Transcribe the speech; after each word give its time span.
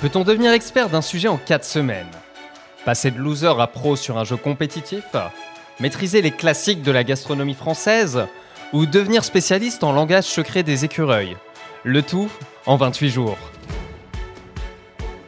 Peut-on 0.00 0.22
devenir 0.22 0.52
expert 0.52 0.90
d'un 0.90 1.02
sujet 1.02 1.26
en 1.26 1.38
4 1.38 1.64
semaines? 1.64 2.06
Passer 2.84 3.10
de 3.10 3.18
loser 3.18 3.60
à 3.60 3.66
pro 3.66 3.96
sur 3.96 4.16
un 4.16 4.22
jeu 4.22 4.36
compétitif? 4.36 5.04
Maîtriser 5.80 6.22
les 6.22 6.30
classiques 6.30 6.82
de 6.82 6.92
la 6.92 7.02
gastronomie 7.02 7.54
française? 7.54 8.28
Ou 8.72 8.86
devenir 8.86 9.24
spécialiste 9.24 9.82
en 9.82 9.90
langage 9.90 10.22
secret 10.22 10.62
des 10.62 10.84
écureuils? 10.84 11.36
Le 11.82 12.02
tout 12.02 12.30
en 12.64 12.76
28 12.76 13.10
jours. 13.10 13.38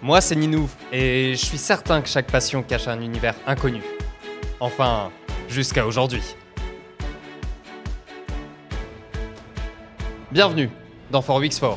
Moi, 0.02 0.20
c'est 0.20 0.36
Ninou, 0.36 0.70
et 0.92 1.32
je 1.32 1.45
suis 1.45 1.59
certain 1.59 2.00
que 2.00 2.09
chaque 2.09 2.30
passion 2.30 2.62
cache 2.62 2.87
un 2.87 3.00
univers 3.00 3.34
inconnu. 3.48 3.82
Enfin, 4.60 5.10
jusqu'à 5.48 5.84
aujourd'hui. 5.84 6.23
Bienvenue 10.30 10.70
dans 11.10 11.23
4Weeks4. 11.23 11.77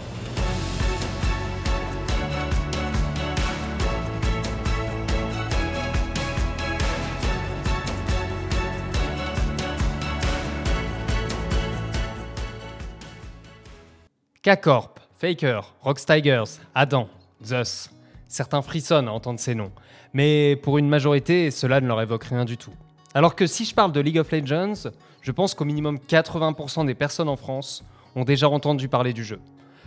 K-Corp, 14.43 14.99
Faker, 15.13 15.73
Rocks 15.79 16.05
Tigers, 16.05 16.59
Adam, 16.75 17.07
Zeus. 17.45 17.89
Certains 18.27 18.61
frissonnent 18.61 19.07
à 19.07 19.13
entendre 19.13 19.39
ces 19.39 19.55
noms, 19.55 19.71
mais 20.11 20.57
pour 20.57 20.77
une 20.77 20.89
majorité, 20.89 21.49
cela 21.49 21.79
ne 21.79 21.87
leur 21.87 22.01
évoque 22.01 22.25
rien 22.25 22.43
du 22.43 22.57
tout. 22.57 22.73
Alors 23.13 23.37
que 23.37 23.47
si 23.47 23.63
je 23.63 23.73
parle 23.73 23.93
de 23.93 24.01
League 24.01 24.17
of 24.17 24.29
Legends, 24.33 24.89
je 25.21 25.31
pense 25.31 25.53
qu'au 25.53 25.63
minimum 25.63 25.95
80% 25.95 26.85
des 26.85 26.93
personnes 26.93 27.29
en 27.29 27.37
France 27.37 27.85
ont 28.17 28.25
déjà 28.25 28.49
entendu 28.49 28.89
parler 28.89 29.13
du 29.13 29.23
jeu. 29.23 29.39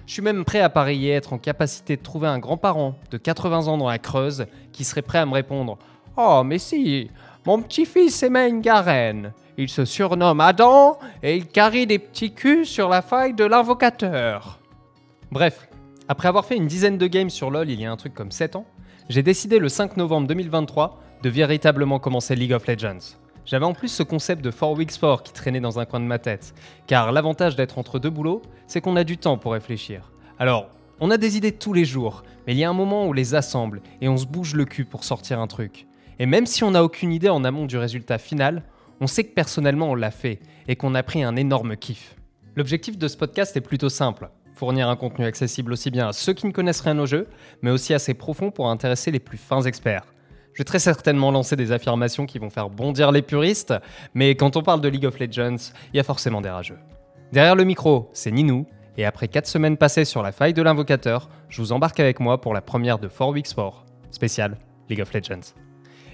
Je 0.06 0.14
suis 0.14 0.22
même 0.22 0.46
prêt 0.46 0.60
à 0.60 0.70
parier 0.70 1.10
être 1.10 1.34
en 1.34 1.38
capacité 1.38 1.98
de 1.98 2.02
trouver 2.02 2.28
un 2.28 2.38
grand-parent 2.38 2.94
de 3.10 3.18
80 3.18 3.66
ans 3.66 3.76
dans 3.76 3.90
la 3.90 3.98
Creuse 3.98 4.46
qui 4.72 4.84
serait 4.84 5.02
prêt 5.02 5.18
à 5.18 5.26
me 5.26 5.34
répondre 5.34 5.76
Oh, 6.16 6.40
mais 6.42 6.58
si, 6.58 7.10
mon 7.44 7.60
petit-fils 7.60 8.22
aimait 8.22 8.48
une 8.48 8.62
Garen. 8.62 9.34
Il 9.58 9.68
se 9.68 9.84
surnomme 9.84 10.40
Adam 10.40 10.98
et 11.22 11.36
il 11.36 11.46
carie 11.46 11.86
des 11.86 11.98
petits 11.98 12.32
culs 12.32 12.66
sur 12.66 12.88
la 12.88 13.00
faille 13.00 13.32
de 13.32 13.44
l'invocateur. 13.44 14.60
Bref, 15.30 15.68
après 16.08 16.28
avoir 16.28 16.44
fait 16.44 16.56
une 16.56 16.66
dizaine 16.66 16.98
de 16.98 17.06
games 17.06 17.30
sur 17.30 17.50
LoL 17.50 17.70
il 17.70 17.80
y 17.80 17.86
a 17.86 17.90
un 17.90 17.96
truc 17.96 18.12
comme 18.12 18.30
7 18.30 18.56
ans, 18.56 18.66
j'ai 19.08 19.22
décidé 19.22 19.58
le 19.58 19.68
5 19.68 19.96
novembre 19.96 20.28
2023 20.28 21.00
de 21.22 21.30
véritablement 21.30 21.98
commencer 21.98 22.36
League 22.36 22.52
of 22.52 22.66
Legends. 22.66 23.16
J'avais 23.46 23.64
en 23.64 23.72
plus 23.72 23.88
ce 23.88 24.02
concept 24.02 24.44
de 24.44 24.50
4 24.50 24.76
weeks 24.76 25.00
4 25.00 25.22
qui 25.22 25.32
traînait 25.32 25.60
dans 25.60 25.78
un 25.78 25.84
coin 25.84 26.00
de 26.00 26.04
ma 26.04 26.18
tête, 26.18 26.52
car 26.86 27.12
l'avantage 27.12 27.56
d'être 27.56 27.78
entre 27.78 27.98
deux 27.98 28.10
boulots, 28.10 28.42
c'est 28.66 28.80
qu'on 28.80 28.96
a 28.96 29.04
du 29.04 29.16
temps 29.16 29.38
pour 29.38 29.52
réfléchir. 29.52 30.12
Alors, 30.38 30.68
on 31.00 31.10
a 31.10 31.16
des 31.16 31.36
idées 31.36 31.52
tous 31.52 31.72
les 31.72 31.84
jours, 31.84 32.24
mais 32.46 32.54
il 32.54 32.58
y 32.58 32.64
a 32.64 32.70
un 32.70 32.74
moment 32.74 33.04
où 33.04 33.10
on 33.10 33.12
les 33.12 33.34
assemble 33.34 33.80
et 34.00 34.08
on 34.08 34.16
se 34.16 34.26
bouge 34.26 34.54
le 34.54 34.64
cul 34.64 34.84
pour 34.84 35.04
sortir 35.04 35.40
un 35.40 35.46
truc. 35.46 35.86
Et 36.18 36.26
même 36.26 36.46
si 36.46 36.64
on 36.64 36.72
n'a 36.72 36.82
aucune 36.82 37.12
idée 37.12 37.28
en 37.28 37.44
amont 37.44 37.66
du 37.66 37.78
résultat 37.78 38.18
final, 38.18 38.62
on 39.00 39.06
sait 39.06 39.24
que 39.24 39.34
personnellement 39.34 39.90
on 39.90 39.94
l'a 39.94 40.10
fait 40.10 40.40
et 40.68 40.76
qu'on 40.76 40.94
a 40.94 41.02
pris 41.02 41.22
un 41.22 41.36
énorme 41.36 41.76
kiff. 41.76 42.16
L'objectif 42.54 42.96
de 42.98 43.08
ce 43.08 43.16
podcast 43.16 43.56
est 43.56 43.60
plutôt 43.60 43.88
simple 43.88 44.30
fournir 44.56 44.88
un 44.88 44.96
contenu 44.96 45.26
accessible 45.26 45.72
aussi 45.72 45.90
bien 45.90 46.08
à 46.08 46.12
ceux 46.12 46.32
qui 46.32 46.46
ne 46.46 46.52
connaissent 46.52 46.80
rien 46.80 46.98
au 46.98 47.06
jeu, 47.06 47.28
mais 47.62 47.70
aussi 47.70 47.94
assez 47.94 48.14
profond 48.14 48.50
pour 48.50 48.70
intéresser 48.70 49.10
les 49.10 49.20
plus 49.20 49.38
fins 49.38 49.62
experts. 49.62 50.06
Je 50.54 50.58
vais 50.58 50.64
très 50.64 50.78
certainement 50.78 51.30
lancer 51.30 51.54
des 51.54 51.70
affirmations 51.70 52.24
qui 52.24 52.38
vont 52.38 52.48
faire 52.48 52.70
bondir 52.70 53.12
les 53.12 53.20
puristes, 53.20 53.74
mais 54.14 54.34
quand 54.34 54.56
on 54.56 54.62
parle 54.62 54.80
de 54.80 54.88
League 54.88 55.04
of 55.04 55.18
Legends, 55.18 55.72
il 55.92 55.98
y 55.98 56.00
a 56.00 56.02
forcément 56.02 56.40
des 56.40 56.48
rageux. 56.48 56.78
Derrière 57.32 57.54
le 57.54 57.64
micro, 57.64 58.08
c'est 58.14 58.30
Ninou, 58.30 58.66
et 58.96 59.04
après 59.04 59.28
4 59.28 59.46
semaines 59.46 59.76
passées 59.76 60.06
sur 60.06 60.22
la 60.22 60.32
faille 60.32 60.54
de 60.54 60.62
l'invocateur, 60.62 61.28
je 61.50 61.60
vous 61.60 61.72
embarque 61.72 62.00
avec 62.00 62.20
moi 62.20 62.40
pour 62.40 62.54
la 62.54 62.62
première 62.62 62.98
de 62.98 63.08
4 63.08 63.32
Weeks 63.32 63.54
4, 63.54 63.84
spécial 64.10 64.56
League 64.88 65.02
of 65.02 65.12
Legends. 65.12 65.65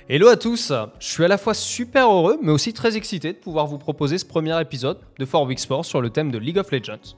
Hello 0.09 0.27
à 0.27 0.37
tous, 0.37 0.73
je 0.99 1.07
suis 1.07 1.25
à 1.25 1.29
la 1.29 1.39
fois 1.39 1.55
super 1.55 2.11
heureux 2.11 2.37
mais 2.43 2.51
aussi 2.51 2.73
très 2.73 2.97
excité 2.97 3.33
de 3.33 3.39
pouvoir 3.39 3.69
vous 3.69 3.79
proposer 3.79 4.19
ce 4.19 4.25
premier 4.25 4.61
épisode 4.61 4.99
de 5.21 5.25
4 5.25 5.47
Weeks 5.47 5.61
Sport 5.61 5.85
sur 5.85 6.01
le 6.01 6.11
thème 6.11 6.33
de 6.33 6.39
League 6.39 6.59
of 6.59 6.73
Legends. 6.73 7.15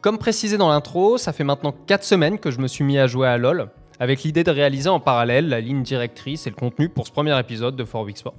Comme 0.00 0.16
précisé 0.16 0.56
dans 0.56 0.70
l'intro, 0.70 1.18
ça 1.18 1.34
fait 1.34 1.44
maintenant 1.44 1.74
4 1.86 2.02
semaines 2.02 2.38
que 2.38 2.50
je 2.50 2.58
me 2.58 2.68
suis 2.68 2.84
mis 2.84 2.98
à 2.98 3.06
jouer 3.06 3.28
à 3.28 3.36
LoL, 3.36 3.68
avec 4.00 4.22
l'idée 4.22 4.44
de 4.44 4.50
réaliser 4.50 4.88
en 4.88 4.98
parallèle 4.98 5.50
la 5.50 5.60
ligne 5.60 5.82
directrice 5.82 6.46
et 6.46 6.50
le 6.50 6.56
contenu 6.56 6.88
pour 6.88 7.06
ce 7.06 7.12
premier 7.12 7.38
épisode 7.38 7.76
de 7.76 7.84
4 7.84 8.04
Weeks 8.06 8.18
Sport. 8.18 8.34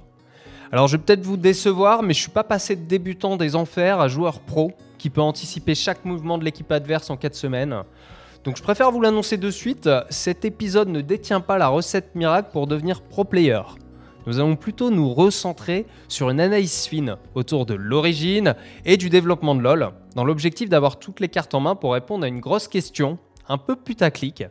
Alors 0.72 0.88
je 0.88 0.96
vais 0.96 1.02
peut-être 1.02 1.22
vous 1.22 1.36
décevoir, 1.36 2.02
mais 2.02 2.14
je 2.14 2.20
suis 2.20 2.32
pas 2.32 2.44
passé 2.44 2.74
de 2.74 2.84
débutant 2.84 3.36
des 3.36 3.54
enfers 3.54 4.00
à 4.00 4.08
joueur 4.08 4.40
pro 4.40 4.72
qui 4.98 5.08
peut 5.08 5.20
anticiper 5.20 5.76
chaque 5.76 6.04
mouvement 6.04 6.36
de 6.36 6.44
l'équipe 6.44 6.70
adverse 6.72 7.10
en 7.10 7.16
4 7.16 7.36
semaines. 7.36 7.84
Donc 8.44 8.56
je 8.56 8.62
préfère 8.62 8.90
vous 8.90 9.00
l'annoncer 9.00 9.36
de 9.36 9.50
suite, 9.50 9.88
cet 10.10 10.44
épisode 10.44 10.88
ne 10.88 11.00
détient 11.00 11.40
pas 11.40 11.58
la 11.58 11.68
recette 11.68 12.14
miracle 12.14 12.50
pour 12.52 12.66
devenir 12.66 13.02
pro 13.02 13.24
player. 13.24 13.60
Nous 14.26 14.38
allons 14.38 14.56
plutôt 14.56 14.90
nous 14.90 15.12
recentrer 15.12 15.86
sur 16.08 16.30
une 16.30 16.40
analyse 16.40 16.86
fine 16.86 17.16
autour 17.34 17.66
de 17.66 17.74
l'origine 17.74 18.54
et 18.84 18.96
du 18.96 19.08
développement 19.08 19.54
de 19.54 19.62
LoL, 19.62 19.90
dans 20.14 20.24
l'objectif 20.24 20.68
d'avoir 20.68 20.98
toutes 20.98 21.20
les 21.20 21.28
cartes 21.28 21.54
en 21.54 21.60
main 21.60 21.74
pour 21.74 21.94
répondre 21.94 22.24
à 22.24 22.28
une 22.28 22.40
grosse 22.40 22.68
question, 22.68 23.18
un 23.48 23.58
peu 23.58 23.74
putaclic. 23.74 24.44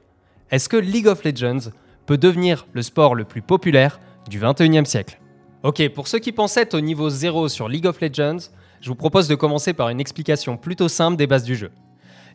Est-ce 0.50 0.68
que 0.68 0.78
League 0.78 1.08
of 1.08 1.24
Legends 1.24 1.72
peut 2.06 2.18
devenir 2.18 2.66
le 2.74 2.82
sport 2.82 3.14
le 3.14 3.24
plus 3.24 3.42
populaire 3.42 4.00
du 4.30 4.40
21e 4.40 4.86
siècle? 4.86 5.20
Ok, 5.64 5.88
pour 5.90 6.08
ceux 6.08 6.20
qui 6.20 6.32
pensaient 6.32 6.62
être 6.62 6.76
au 6.76 6.82
niveau 6.82 7.10
0 7.10 7.48
sur 7.48 7.68
League 7.68 7.86
of 7.86 8.02
Legends, 8.02 8.50
je 8.82 8.90
vous 8.90 8.96
propose 8.96 9.28
de 9.28 9.36
commencer 9.36 9.74
par 9.74 9.90
une 9.90 10.00
explication 10.00 10.58
plutôt 10.58 10.88
simple 10.88 11.18
des 11.18 11.28
bases 11.28 11.44
du 11.44 11.56
jeu. 11.56 11.72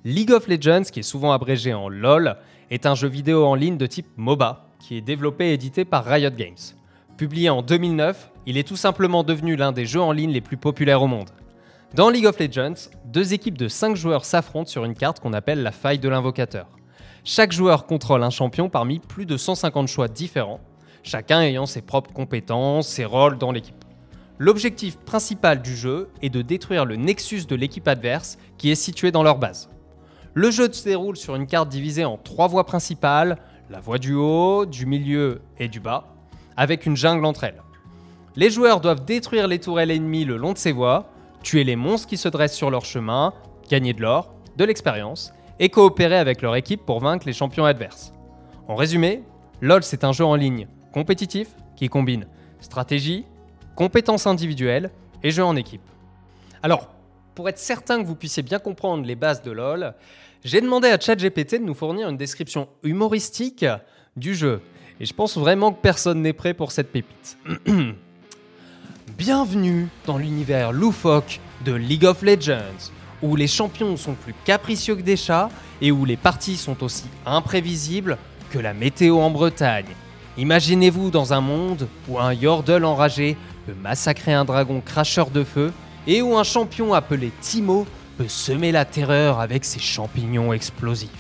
League 0.04 0.32
of 0.32 0.48
Legends, 0.48 0.82
qui 0.90 0.98
est 0.98 1.04
souvent 1.04 1.30
abrégé 1.30 1.72
en 1.72 1.88
LOL, 1.88 2.34
est 2.72 2.86
un 2.86 2.96
jeu 2.96 3.06
vidéo 3.06 3.44
en 3.44 3.54
ligne 3.54 3.76
de 3.76 3.86
type 3.86 4.08
MOBA, 4.16 4.66
qui 4.80 4.96
est 4.96 5.00
développé 5.00 5.50
et 5.50 5.52
édité 5.52 5.84
par 5.84 6.04
Riot 6.04 6.32
Games. 6.36 6.56
Publié 7.16 7.50
en 7.50 7.62
2009, 7.62 8.32
il 8.46 8.58
est 8.58 8.66
tout 8.66 8.76
simplement 8.76 9.22
devenu 9.22 9.54
l'un 9.54 9.70
des 9.70 9.86
jeux 9.86 10.00
en 10.00 10.10
ligne 10.10 10.32
les 10.32 10.40
plus 10.40 10.56
populaires 10.56 11.02
au 11.02 11.06
monde. 11.06 11.30
Dans 11.94 12.10
League 12.10 12.26
of 12.26 12.40
Legends, 12.40 12.90
deux 13.04 13.32
équipes 13.32 13.56
de 13.56 13.68
5 13.68 13.94
joueurs 13.94 14.24
s'affrontent 14.24 14.68
sur 14.68 14.84
une 14.84 14.96
carte 14.96 15.20
qu'on 15.20 15.32
appelle 15.32 15.62
la 15.62 15.70
faille 15.70 16.00
de 16.00 16.08
l'invocateur. 16.08 16.66
Chaque 17.22 17.52
joueur 17.52 17.86
contrôle 17.86 18.24
un 18.24 18.30
champion 18.30 18.68
parmi 18.68 18.98
plus 18.98 19.24
de 19.24 19.36
150 19.36 19.86
choix 19.86 20.08
différents, 20.08 20.58
chacun 21.04 21.42
ayant 21.42 21.66
ses 21.66 21.82
propres 21.82 22.12
compétences, 22.12 22.88
ses 22.88 23.04
rôles 23.04 23.38
dans 23.38 23.52
l'équipe. 23.52 23.84
L'objectif 24.38 24.96
principal 24.96 25.62
du 25.62 25.76
jeu 25.76 26.08
est 26.22 26.30
de 26.30 26.42
détruire 26.42 26.86
le 26.86 26.96
nexus 26.96 27.46
de 27.46 27.54
l'équipe 27.54 27.86
adverse 27.86 28.36
qui 28.58 28.72
est 28.72 28.74
situé 28.74 29.12
dans 29.12 29.22
leur 29.22 29.38
base. 29.38 29.68
Le 30.34 30.50
jeu 30.50 30.72
se 30.72 30.84
déroule 30.84 31.16
sur 31.16 31.34
une 31.34 31.46
carte 31.46 31.68
divisée 31.68 32.04
en 32.04 32.16
trois 32.16 32.48
voies 32.48 32.64
principales, 32.64 33.36
la 33.68 33.80
voie 33.80 33.98
du 33.98 34.14
haut, 34.14 34.64
du 34.64 34.86
milieu 34.86 35.42
et 35.58 35.68
du 35.68 35.78
bas, 35.78 36.14
avec 36.56 36.86
une 36.86 36.96
jungle 36.96 37.26
entre 37.26 37.44
elles. 37.44 37.62
Les 38.34 38.48
joueurs 38.48 38.80
doivent 38.80 39.04
détruire 39.04 39.46
les 39.46 39.58
tourelles 39.58 39.90
ennemies 39.90 40.24
le 40.24 40.38
long 40.38 40.54
de 40.54 40.58
ces 40.58 40.72
voies, 40.72 41.10
tuer 41.42 41.64
les 41.64 41.76
monstres 41.76 42.08
qui 42.08 42.16
se 42.16 42.28
dressent 42.28 42.56
sur 42.56 42.70
leur 42.70 42.86
chemin, 42.86 43.34
gagner 43.68 43.92
de 43.92 44.00
l'or, 44.00 44.32
de 44.56 44.64
l'expérience, 44.64 45.34
et 45.58 45.68
coopérer 45.68 46.16
avec 46.16 46.40
leur 46.40 46.56
équipe 46.56 46.84
pour 46.86 47.00
vaincre 47.00 47.26
les 47.26 47.34
champions 47.34 47.66
adverses. 47.66 48.14
En 48.68 48.74
résumé, 48.74 49.22
LoL 49.60 49.82
c'est 49.82 50.04
un 50.04 50.12
jeu 50.12 50.24
en 50.24 50.34
ligne 50.34 50.66
compétitif 50.92 51.48
qui 51.76 51.88
combine 51.88 52.26
stratégie, 52.60 53.26
compétences 53.76 54.26
individuelles 54.26 54.90
et 55.22 55.30
jeu 55.30 55.44
en 55.44 55.56
équipe. 55.56 55.82
Alors, 56.62 56.88
pour 57.34 57.48
être 57.48 57.58
certain 57.58 58.00
que 58.02 58.06
vous 58.06 58.14
puissiez 58.14 58.42
bien 58.42 58.58
comprendre 58.58 59.04
les 59.04 59.14
bases 59.14 59.42
de 59.42 59.50
LoL, 59.50 59.94
j'ai 60.44 60.60
demandé 60.60 60.88
à 60.88 60.98
ChatGPT 60.98 61.54
de 61.54 61.64
nous 61.64 61.74
fournir 61.74 62.08
une 62.08 62.16
description 62.16 62.68
humoristique 62.82 63.64
du 64.16 64.34
jeu. 64.34 64.60
Et 65.00 65.06
je 65.06 65.14
pense 65.14 65.36
vraiment 65.36 65.72
que 65.72 65.80
personne 65.80 66.22
n'est 66.22 66.32
prêt 66.32 66.54
pour 66.54 66.72
cette 66.72 66.92
pépite. 66.92 67.38
Bienvenue 69.18 69.88
dans 70.06 70.18
l'univers 70.18 70.72
loufoque 70.72 71.40
de 71.64 71.72
League 71.72 72.04
of 72.04 72.22
Legends, 72.22 72.90
où 73.22 73.36
les 73.36 73.46
champions 73.46 73.96
sont 73.96 74.14
plus 74.14 74.34
capricieux 74.44 74.96
que 74.96 75.02
des 75.02 75.16
chats 75.16 75.48
et 75.80 75.92
où 75.92 76.04
les 76.04 76.16
parties 76.16 76.56
sont 76.56 76.82
aussi 76.82 77.04
imprévisibles 77.24 78.18
que 78.50 78.58
la 78.58 78.74
météo 78.74 79.20
en 79.20 79.30
Bretagne. 79.30 79.86
Imaginez-vous 80.38 81.10
dans 81.10 81.32
un 81.32 81.40
monde 81.40 81.88
où 82.08 82.18
un 82.18 82.32
Yordle 82.32 82.84
enragé 82.84 83.36
peut 83.66 83.74
massacrer 83.80 84.32
un 84.32 84.44
dragon 84.44 84.80
cracheur 84.80 85.30
de 85.30 85.44
feu 85.44 85.72
et 86.06 86.22
où 86.22 86.36
un 86.36 86.44
champion 86.44 86.94
appelé 86.94 87.32
Timo 87.40 87.86
peut 88.18 88.28
semer 88.28 88.72
la 88.72 88.84
terreur 88.84 89.40
avec 89.40 89.64
ses 89.64 89.80
champignons 89.80 90.52
explosifs. 90.52 91.10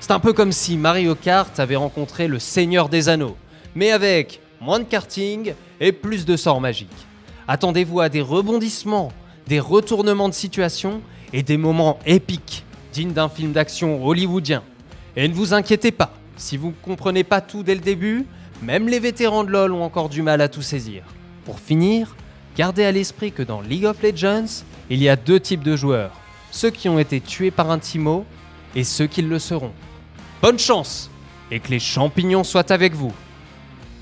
C'est 0.00 0.12
un 0.12 0.20
peu 0.20 0.32
comme 0.32 0.52
si 0.52 0.76
Mario 0.76 1.14
Kart 1.14 1.58
avait 1.58 1.76
rencontré 1.76 2.28
le 2.28 2.38
Seigneur 2.38 2.88
des 2.88 3.08
Anneaux, 3.08 3.36
mais 3.74 3.90
avec 3.90 4.40
moins 4.60 4.78
de 4.78 4.84
karting 4.84 5.54
et 5.80 5.92
plus 5.92 6.24
de 6.24 6.36
sorts 6.36 6.60
magiques. 6.60 7.06
Attendez-vous 7.48 8.00
à 8.00 8.08
des 8.08 8.20
rebondissements, 8.20 9.12
des 9.46 9.60
retournements 9.60 10.28
de 10.28 10.34
situation 10.34 11.00
et 11.32 11.42
des 11.42 11.56
moments 11.56 11.98
épiques, 12.06 12.64
dignes 12.92 13.12
d'un 13.12 13.28
film 13.28 13.52
d'action 13.52 14.04
hollywoodien. 14.04 14.62
Et 15.16 15.28
ne 15.28 15.34
vous 15.34 15.54
inquiétez 15.54 15.92
pas, 15.92 16.12
si 16.36 16.56
vous 16.56 16.68
ne 16.68 16.84
comprenez 16.84 17.24
pas 17.24 17.40
tout 17.40 17.62
dès 17.62 17.74
le 17.74 17.80
début, 17.80 18.26
même 18.62 18.88
les 18.88 19.00
vétérans 19.00 19.44
de 19.44 19.50
LoL 19.50 19.72
ont 19.72 19.82
encore 19.82 20.08
du 20.08 20.22
mal 20.22 20.40
à 20.40 20.48
tout 20.48 20.62
saisir. 20.62 21.02
Pour 21.44 21.60
finir, 21.60 22.16
Gardez 22.56 22.86
à 22.86 22.92
l'esprit 22.92 23.32
que 23.32 23.42
dans 23.42 23.60
League 23.60 23.84
of 23.84 24.02
Legends, 24.02 24.64
il 24.88 25.02
y 25.02 25.10
a 25.10 25.16
deux 25.16 25.38
types 25.38 25.62
de 25.62 25.76
joueurs. 25.76 26.12
Ceux 26.50 26.70
qui 26.70 26.88
ont 26.88 26.98
été 26.98 27.20
tués 27.20 27.50
par 27.50 27.70
un 27.70 27.78
Timo 27.78 28.24
et 28.74 28.82
ceux 28.82 29.06
qui 29.06 29.20
le 29.20 29.38
seront. 29.38 29.72
Bonne 30.40 30.58
chance 30.58 31.10
et 31.50 31.60
que 31.60 31.68
les 31.68 31.78
champignons 31.78 32.44
soient 32.44 32.72
avec 32.72 32.94
vous. 32.94 33.12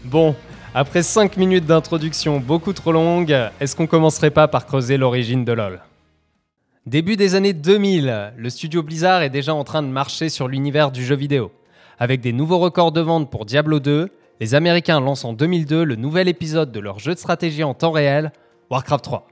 Bon, 0.04 0.36
après 0.72 1.02
5 1.02 1.36
minutes 1.36 1.66
d'introduction 1.66 2.38
beaucoup 2.38 2.72
trop 2.72 2.92
longue, 2.92 3.36
est-ce 3.58 3.74
qu'on 3.74 3.88
commencerait 3.88 4.30
pas 4.30 4.46
par 4.46 4.66
creuser 4.66 4.98
l'origine 4.98 5.44
de 5.44 5.52
LoL? 5.52 5.80
Début 6.86 7.16
des 7.16 7.34
années 7.34 7.54
2000, 7.54 8.34
le 8.36 8.50
studio 8.50 8.84
Blizzard 8.84 9.22
est 9.22 9.30
déjà 9.30 9.52
en 9.52 9.64
train 9.64 9.82
de 9.82 9.88
marcher 9.88 10.28
sur 10.28 10.46
l'univers 10.46 10.92
du 10.92 11.04
jeu 11.04 11.16
vidéo. 11.16 11.50
Avec 11.98 12.20
des 12.20 12.32
nouveaux 12.32 12.58
records 12.58 12.92
de 12.92 13.00
vente 13.00 13.32
pour 13.32 13.46
Diablo 13.46 13.80
2, 13.80 14.10
les 14.40 14.54
Américains 14.54 15.00
lancent 15.00 15.24
en 15.24 15.32
2002 15.32 15.82
le 15.82 15.96
nouvel 15.96 16.28
épisode 16.28 16.70
de 16.70 16.80
leur 16.80 17.00
jeu 17.00 17.14
de 17.14 17.18
stratégie 17.18 17.64
en 17.64 17.74
temps 17.74 17.90
réel, 17.90 18.30
Warcraft 18.70 19.04
3. 19.04 19.28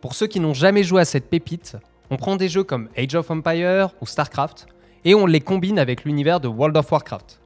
Pour 0.00 0.14
ceux 0.14 0.26
qui 0.26 0.40
n'ont 0.40 0.52
jamais 0.52 0.82
joué 0.82 1.00
à 1.00 1.04
cette 1.04 1.30
pépite, 1.30 1.76
on 2.10 2.16
prend 2.16 2.34
des 2.34 2.48
jeux 2.48 2.64
comme 2.64 2.88
Age 2.96 3.14
of 3.14 3.30
Empires 3.30 3.94
ou 4.00 4.06
StarCraft 4.06 4.66
et 5.04 5.14
on 5.14 5.26
les 5.26 5.40
combine 5.40 5.78
avec 5.78 6.04
l'univers 6.04 6.40
de 6.40 6.48
World 6.48 6.76
of 6.76 6.90
Warcraft. 6.90 7.40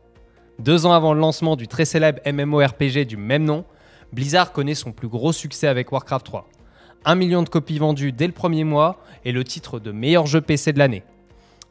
Deux 0.59 0.87
ans 0.87 0.93
avant 0.93 1.13
le 1.13 1.21
lancement 1.21 1.55
du 1.55 1.69
très 1.69 1.85
célèbre 1.85 2.21
MMORPG 2.25 3.05
du 3.07 3.19
même 3.19 3.45
nom, 3.45 3.65
Blizzard 4.13 4.53
connaît 4.53 4.75
son 4.75 4.93
plus 4.93 5.09
gros 5.09 5.33
succès 5.33 5.69
avec 5.69 5.93
Warcraft 5.93 6.25
3. 6.25 6.49
1 7.05 7.15
million 7.15 7.43
de 7.43 7.49
copies 7.51 7.79
vendues 7.79 8.11
dès 8.11 8.27
le 8.27 8.33
premier 8.33 8.65
mois 8.65 8.99
et 9.27 9.33
le 9.33 9.45
titre 9.45 9.79
de 9.79 9.93
meilleur 9.93 10.27
jeu 10.27 10.41
PC 10.41 10.73
de 10.73 10.79
l'année. 10.79 11.05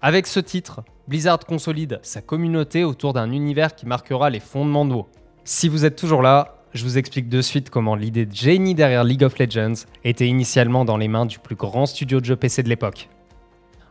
Avec 0.03 0.27
ce 0.27 0.39
titre, 0.39 0.81
Blizzard 1.07 1.39
consolide 1.39 1.99
sa 2.03 2.21
communauté 2.21 2.83
autour 2.83 3.13
d'un 3.13 3.31
univers 3.31 3.75
qui 3.75 3.87
marquera 3.87 4.29
les 4.29 4.39
fondements 4.39 4.85
de 4.85 4.93
WoW. 4.93 5.07
Si 5.43 5.67
vous 5.67 5.83
êtes 5.83 5.95
toujours 5.95 6.21
là, 6.21 6.56
je 6.73 6.83
vous 6.83 6.97
explique 6.97 7.29
de 7.29 7.41
suite 7.41 7.69
comment 7.69 7.95
l'idée 7.95 8.25
de 8.25 8.35
génie 8.35 8.75
derrière 8.75 9.03
League 9.03 9.23
of 9.23 9.39
Legends 9.39 9.85
était 10.03 10.27
initialement 10.27 10.85
dans 10.85 10.97
les 10.97 11.07
mains 11.07 11.25
du 11.25 11.39
plus 11.39 11.55
grand 11.55 11.85
studio 11.85 12.19
de 12.19 12.25
jeux 12.25 12.35
PC 12.35 12.61
de 12.63 12.69
l'époque. 12.69 13.09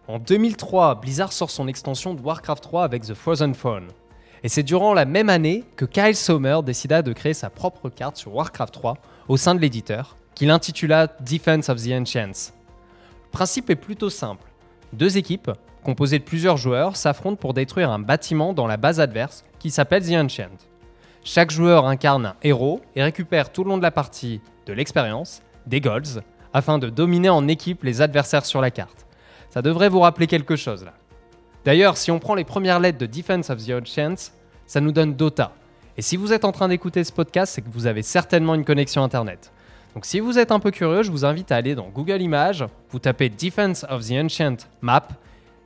En 0.08 0.18
2003, 0.18 1.00
Blizzard 1.00 1.32
sort 1.32 1.50
son 1.50 1.66
extension 1.66 2.14
de 2.14 2.20
Warcraft 2.20 2.62
3 2.62 2.84
avec 2.84 3.02
The 3.02 3.14
Frozen 3.14 3.54
Throne. 3.54 3.88
Et 4.44 4.48
c'est 4.48 4.62
durant 4.62 4.94
la 4.94 5.04
même 5.04 5.30
année 5.30 5.64
que 5.74 5.84
Kyle 5.84 6.14
Sommer 6.14 6.60
décida 6.64 7.02
de 7.02 7.12
créer 7.12 7.34
sa 7.34 7.50
propre 7.50 7.88
carte 7.88 8.16
sur 8.16 8.34
Warcraft 8.34 8.74
3 8.74 8.98
au 9.28 9.36
sein 9.36 9.54
de 9.54 9.60
l'éditeur, 9.60 10.16
qu'il 10.34 10.50
intitula 10.50 11.08
Defense 11.20 11.68
of 11.68 11.82
the 11.82 11.90
Ancients. 11.92 12.52
Le 13.24 13.30
principe 13.32 13.70
est 13.70 13.76
plutôt 13.76 14.10
simple. 14.10 14.44
Deux 14.92 15.16
équipes, 15.16 15.50
composées 15.82 16.20
de 16.20 16.24
plusieurs 16.24 16.56
joueurs, 16.56 16.94
s'affrontent 16.96 17.36
pour 17.36 17.54
détruire 17.54 17.90
un 17.90 17.98
bâtiment 17.98 18.52
dans 18.52 18.66
la 18.66 18.76
base 18.76 19.00
adverse 19.00 19.44
qui 19.58 19.70
s'appelle 19.70 20.06
The 20.06 20.12
Ancient. 20.12 20.65
Chaque 21.28 21.50
joueur 21.50 21.86
incarne 21.86 22.24
un 22.24 22.36
héros 22.44 22.80
et 22.94 23.02
récupère 23.02 23.50
tout 23.50 23.64
le 23.64 23.70
long 23.70 23.78
de 23.78 23.82
la 23.82 23.90
partie 23.90 24.40
de 24.64 24.72
l'expérience, 24.72 25.42
des 25.66 25.80
golds, 25.80 26.22
afin 26.54 26.78
de 26.78 26.88
dominer 26.88 27.30
en 27.30 27.48
équipe 27.48 27.82
les 27.82 28.00
adversaires 28.00 28.46
sur 28.46 28.60
la 28.60 28.70
carte. 28.70 29.08
Ça 29.50 29.60
devrait 29.60 29.88
vous 29.88 29.98
rappeler 29.98 30.28
quelque 30.28 30.54
chose 30.54 30.84
là. 30.84 30.92
D'ailleurs, 31.64 31.96
si 31.96 32.12
on 32.12 32.20
prend 32.20 32.36
les 32.36 32.44
premières 32.44 32.78
lettres 32.78 32.98
de 32.98 33.06
Defense 33.06 33.50
of 33.50 33.58
the 33.58 33.72
Ancients, 33.72 34.30
ça 34.68 34.80
nous 34.80 34.92
donne 34.92 35.14
Dota. 35.14 35.50
Et 35.96 36.02
si 36.02 36.16
vous 36.16 36.32
êtes 36.32 36.44
en 36.44 36.52
train 36.52 36.68
d'écouter 36.68 37.02
ce 37.02 37.10
podcast, 37.10 37.54
c'est 37.54 37.62
que 37.62 37.70
vous 37.70 37.88
avez 37.88 38.02
certainement 38.02 38.54
une 38.54 38.64
connexion 38.64 39.02
Internet. 39.02 39.52
Donc 39.94 40.06
si 40.06 40.20
vous 40.20 40.38
êtes 40.38 40.52
un 40.52 40.60
peu 40.60 40.70
curieux, 40.70 41.02
je 41.02 41.10
vous 41.10 41.24
invite 41.24 41.50
à 41.50 41.56
aller 41.56 41.74
dans 41.74 41.88
Google 41.88 42.22
Images, 42.22 42.64
vous 42.90 43.00
tapez 43.00 43.30
Defense 43.30 43.84
of 43.90 44.06
the 44.06 44.12
Ancient 44.12 44.58
Map, 44.80 45.08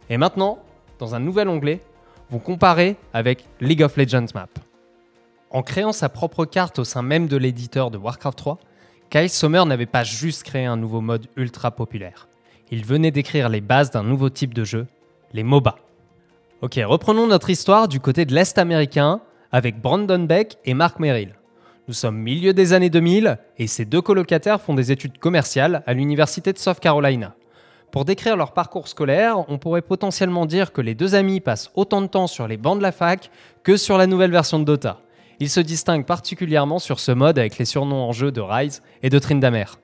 et 0.08 0.16
maintenant, 0.16 0.58
dans 0.98 1.14
un 1.14 1.20
nouvel 1.20 1.50
onglet, 1.50 1.82
vous 2.30 2.38
comparez 2.38 2.96
avec 3.12 3.44
League 3.60 3.82
of 3.82 3.98
Legends 3.98 4.32
Map. 4.34 4.48
En 5.52 5.62
créant 5.62 5.92
sa 5.92 6.08
propre 6.08 6.44
carte 6.44 6.78
au 6.78 6.84
sein 6.84 7.02
même 7.02 7.26
de 7.26 7.36
l'éditeur 7.36 7.90
de 7.90 7.98
Warcraft 7.98 8.38
3, 8.38 8.58
Kyle 9.10 9.28
Sommer 9.28 9.64
n'avait 9.66 9.86
pas 9.86 10.04
juste 10.04 10.44
créé 10.44 10.64
un 10.64 10.76
nouveau 10.76 11.00
mode 11.00 11.26
ultra 11.36 11.72
populaire. 11.72 12.28
Il 12.70 12.84
venait 12.84 13.10
d'écrire 13.10 13.48
les 13.48 13.60
bases 13.60 13.90
d'un 13.90 14.04
nouveau 14.04 14.30
type 14.30 14.54
de 14.54 14.62
jeu, 14.62 14.86
les 15.32 15.42
MOBA. 15.42 15.74
Ok, 16.62 16.78
reprenons 16.84 17.26
notre 17.26 17.50
histoire 17.50 17.88
du 17.88 17.98
côté 17.98 18.24
de 18.24 18.32
l'Est 18.32 18.58
américain 18.58 19.20
avec 19.50 19.80
Brandon 19.80 20.20
Beck 20.20 20.58
et 20.64 20.74
Mark 20.74 21.00
Merrill. 21.00 21.34
Nous 21.88 21.94
sommes 21.94 22.18
milieu 22.18 22.52
des 22.52 22.72
années 22.72 22.90
2000 22.90 23.38
et 23.58 23.66
ces 23.66 23.84
deux 23.84 24.02
colocataires 24.02 24.60
font 24.60 24.74
des 24.74 24.92
études 24.92 25.18
commerciales 25.18 25.82
à 25.88 25.94
l'université 25.94 26.52
de 26.52 26.58
South 26.58 26.78
Carolina. 26.78 27.34
Pour 27.90 28.04
décrire 28.04 28.36
leur 28.36 28.52
parcours 28.52 28.86
scolaire, 28.86 29.50
on 29.50 29.58
pourrait 29.58 29.82
potentiellement 29.82 30.46
dire 30.46 30.72
que 30.72 30.80
les 30.80 30.94
deux 30.94 31.16
amis 31.16 31.40
passent 31.40 31.72
autant 31.74 32.02
de 32.02 32.06
temps 32.06 32.28
sur 32.28 32.46
les 32.46 32.56
bancs 32.56 32.78
de 32.78 32.84
la 32.84 32.92
fac 32.92 33.32
que 33.64 33.76
sur 33.76 33.98
la 33.98 34.06
nouvelle 34.06 34.30
version 34.30 34.60
de 34.60 34.64
Dota. 34.64 35.00
Ils 35.42 35.48
se 35.48 35.60
distinguent 35.60 36.04
particulièrement 36.04 36.78
sur 36.78 37.00
ce 37.00 37.12
mode 37.12 37.38
avec 37.38 37.56
les 37.56 37.64
surnoms 37.64 38.02
en 38.02 38.12
jeu 38.12 38.30
de 38.30 38.42
Rise 38.42 38.82
et 39.02 39.08
de 39.08 39.18
Tryndamere. 39.18 39.78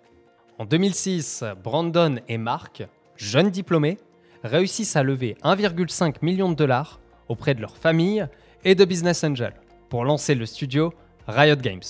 En 0.59 0.67
2006, 0.67 1.45
Brandon 1.65 2.17
et 2.29 2.37
Mark, 2.37 2.87
jeunes 3.17 3.49
diplômés, 3.49 3.97
réussissent 4.45 4.97
à 4.97 5.03
lever 5.03 5.35
1,5 5.45 6.17
million 6.21 6.51
de 6.51 6.55
dollars 6.55 7.01
auprès 7.29 7.55
de 7.55 7.63
leur 7.63 7.75
famille 7.79 8.27
et 8.65 8.75
de 8.75 8.85
business 8.85 9.25
angels 9.25 9.57
pour 9.89 10.05
lancer 10.05 10.35
le 10.35 10.45
studio 10.45 10.93
Riot 11.27 11.57
Games. 11.57 11.81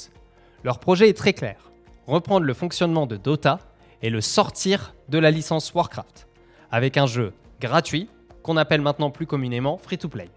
Leur 0.63 0.79
projet 0.79 1.09
est 1.09 1.17
très 1.17 1.33
clair, 1.33 1.73
reprendre 2.07 2.47
le 2.47 2.55
fonctionnement 2.55 3.09
de 3.09 3.17
Dota 3.17 3.59
et 4.01 4.11
le 4.11 4.21
sortir 4.21 4.95
de 5.09 5.19
la 5.19 5.33
licence 5.33 5.75
Warcraft, 5.75 6.29
avec 6.71 6.97
un 6.97 7.07
jeu 7.07 7.33
gratuit 7.61 8.09
qu'on 8.45 8.59
appelle 8.59 8.81
maintenant 8.81 9.11
plus 9.11 9.27
communément 9.27 9.77
free-to-play. 9.77 10.29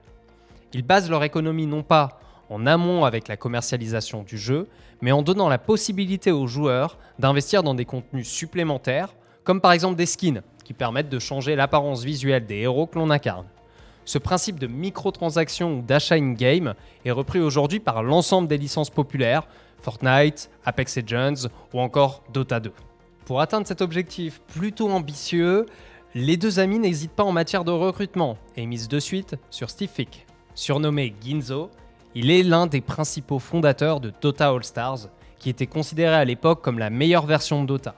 Ils 0.73 0.83
basent 0.83 1.11
leur 1.11 1.23
économie 1.23 1.67
non 1.67 1.83
pas 1.83 2.19
en 2.49 2.65
amont 2.65 3.05
avec 3.05 3.27
la 3.27 3.37
commercialisation 3.37 4.23
du 4.23 4.37
jeu, 4.37 4.67
mais 5.01 5.11
en 5.11 5.21
donnant 5.21 5.49
la 5.49 5.57
possibilité 5.57 6.31
aux 6.31 6.47
joueurs 6.47 6.97
d'investir 7.19 7.63
dans 7.63 7.75
des 7.75 7.85
contenus 7.85 8.27
supplémentaires, 8.27 9.15
comme 9.43 9.61
par 9.61 9.71
exemple 9.71 9.95
des 9.95 10.05
skins, 10.05 10.41
qui 10.63 10.73
permettent 10.73 11.09
de 11.09 11.19
changer 11.19 11.55
l'apparence 11.55 12.03
visuelle 12.03 12.45
des 12.45 12.57
héros 12.57 12.87
que 12.87 12.99
l'on 12.99 13.09
incarne. 13.09 13.45
Ce 14.05 14.17
principe 14.17 14.59
de 14.59 14.67
microtransactions 14.67 15.79
ou 15.79 15.81
d'achat 15.81 16.15
in-game 16.15 16.73
est 17.05 17.11
repris 17.11 17.39
aujourd'hui 17.39 17.79
par 17.79 18.01
l'ensemble 18.01 18.47
des 18.47 18.57
licences 18.57 18.89
populaires, 18.89 19.47
Fortnite, 19.81 20.49
Apex 20.65 20.97
Legends 20.97 21.47
ou 21.73 21.79
encore 21.79 22.23
Dota 22.33 22.59
2. 22.59 22.71
Pour 23.25 23.41
atteindre 23.41 23.67
cet 23.67 23.81
objectif 23.81 24.41
plutôt 24.47 24.89
ambitieux, 24.89 25.67
les 26.15 26.37
deux 26.37 26.59
amis 26.59 26.79
n'hésitent 26.79 27.11
pas 27.11 27.23
en 27.23 27.31
matière 27.31 27.63
de 27.63 27.71
recrutement 27.71 28.37
et 28.57 28.65
misent 28.65 28.87
de 28.87 28.99
suite 28.99 29.35
sur 29.51 29.69
Steve 29.69 29.91
Fick. 29.93 30.25
Surnommé 30.55 31.13
Ginzo, 31.21 31.69
il 32.21 32.31
est 32.31 32.43
l'un 32.43 32.67
des 32.67 32.81
principaux 32.81 33.39
fondateurs 33.39 34.01
de 34.01 34.11
Dota 34.21 34.49
All 34.49 34.65
Stars, 34.65 35.07
qui 35.37 35.49
était 35.49 35.67
considéré 35.67 36.15
à 36.15 36.25
l'époque 36.25 36.61
comme 36.61 36.77
la 36.77 36.89
meilleure 36.89 37.25
version 37.25 37.61
de 37.61 37.67
Dota. 37.67 37.95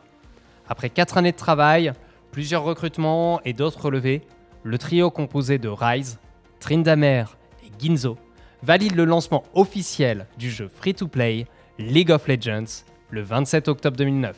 Après 0.70 0.92
4 0.92 1.18
années 1.18 1.32
de 1.32 1.38
travail, 1.38 1.92
plusieurs 2.32 2.62
recrutements 2.62 3.42
et 3.46 3.54
d'autres 3.54 3.86
relevés, 3.86 4.22
le 4.62 4.78
trio 4.78 5.10
composé 5.10 5.58
de 5.58 5.70
Rise, 5.70 6.20
Tryndamere 6.60 7.36
et 7.66 7.72
Ginzo 7.80 8.16
valide 8.62 8.96
le 8.96 9.06
lancement 9.06 9.42
officiel 9.56 10.28
du 10.38 10.52
jeu 10.52 10.70
free-to-play 10.72 11.48
League 11.80 12.12
of 12.12 12.28
Legends 12.28 12.84
le 13.10 13.24
27 13.24 13.70
octobre 13.70 13.98
2009. 13.98 14.38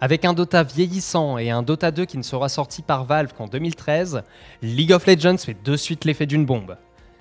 Avec 0.00 0.24
un 0.24 0.34
Dota 0.34 0.62
vieillissant 0.62 1.36
et 1.36 1.50
un 1.50 1.64
Dota 1.64 1.90
2 1.90 2.04
qui 2.04 2.16
ne 2.16 2.22
sera 2.22 2.48
sorti 2.48 2.80
par 2.80 3.06
Valve 3.06 3.32
qu'en 3.36 3.48
2013, 3.48 4.22
League 4.62 4.92
of 4.92 5.04
Legends 5.04 5.38
fait 5.38 5.60
de 5.64 5.76
suite 5.76 6.04
l'effet 6.04 6.26
d'une 6.26 6.46
bombe. 6.46 6.76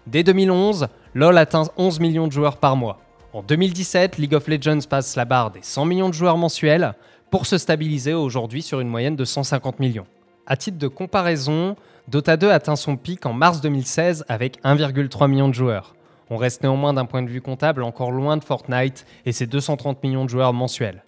Dès 0.06 0.24
2011, 0.24 0.88
LoL 1.16 1.40
atteint 1.40 1.64
11 1.76 2.00
millions 2.00 2.28
de 2.28 2.32
joueurs 2.32 2.58
par 2.58 2.76
mois. 2.76 3.00
En 3.34 3.42
2017, 3.42 4.18
League 4.20 4.36
of 4.36 4.48
Legends 4.48 4.82
passe 4.88 5.16
la 5.16 5.26
barre 5.26 5.50
des 5.50 5.62
100 5.64 5.86
millions 5.86 6.10
de 6.10 6.14
joueurs 6.14 6.38
mensuels 6.38 6.94
pour 7.32 7.48
se 7.48 7.58
stabiliser 7.58 8.14
aujourd'hui 8.14 8.62
sur 8.62 8.80
une 8.80 8.88
moyenne 8.88 9.16
de 9.16 9.26
150 9.26 9.80
millions. 9.80 10.06
À 10.46 10.56
titre 10.56 10.78
de 10.78 10.88
comparaison, 10.88 11.76
Dota 12.08 12.38
2 12.38 12.52
atteint 12.52 12.76
son 12.76 12.96
pic 12.96 13.26
en 13.26 13.34
mars 13.34 13.60
2016 13.62 14.26
avec 14.28 14.62
1,3 14.64 15.28
million 15.28 15.48
de 15.48 15.54
joueurs. 15.56 15.96
On 16.30 16.38
reste 16.38 16.62
néanmoins 16.62 16.94
d'un 16.94 17.06
point 17.06 17.24
de 17.24 17.30
vue 17.30 17.42
comptable 17.42 17.82
encore 17.82 18.12
loin 18.12 18.38
de 18.38 18.44
Fortnite 18.44 19.08
et 19.26 19.32
ses 19.32 19.48
230 19.48 20.04
millions 20.04 20.26
de 20.26 20.30
joueurs 20.30 20.54
mensuels. 20.54 21.04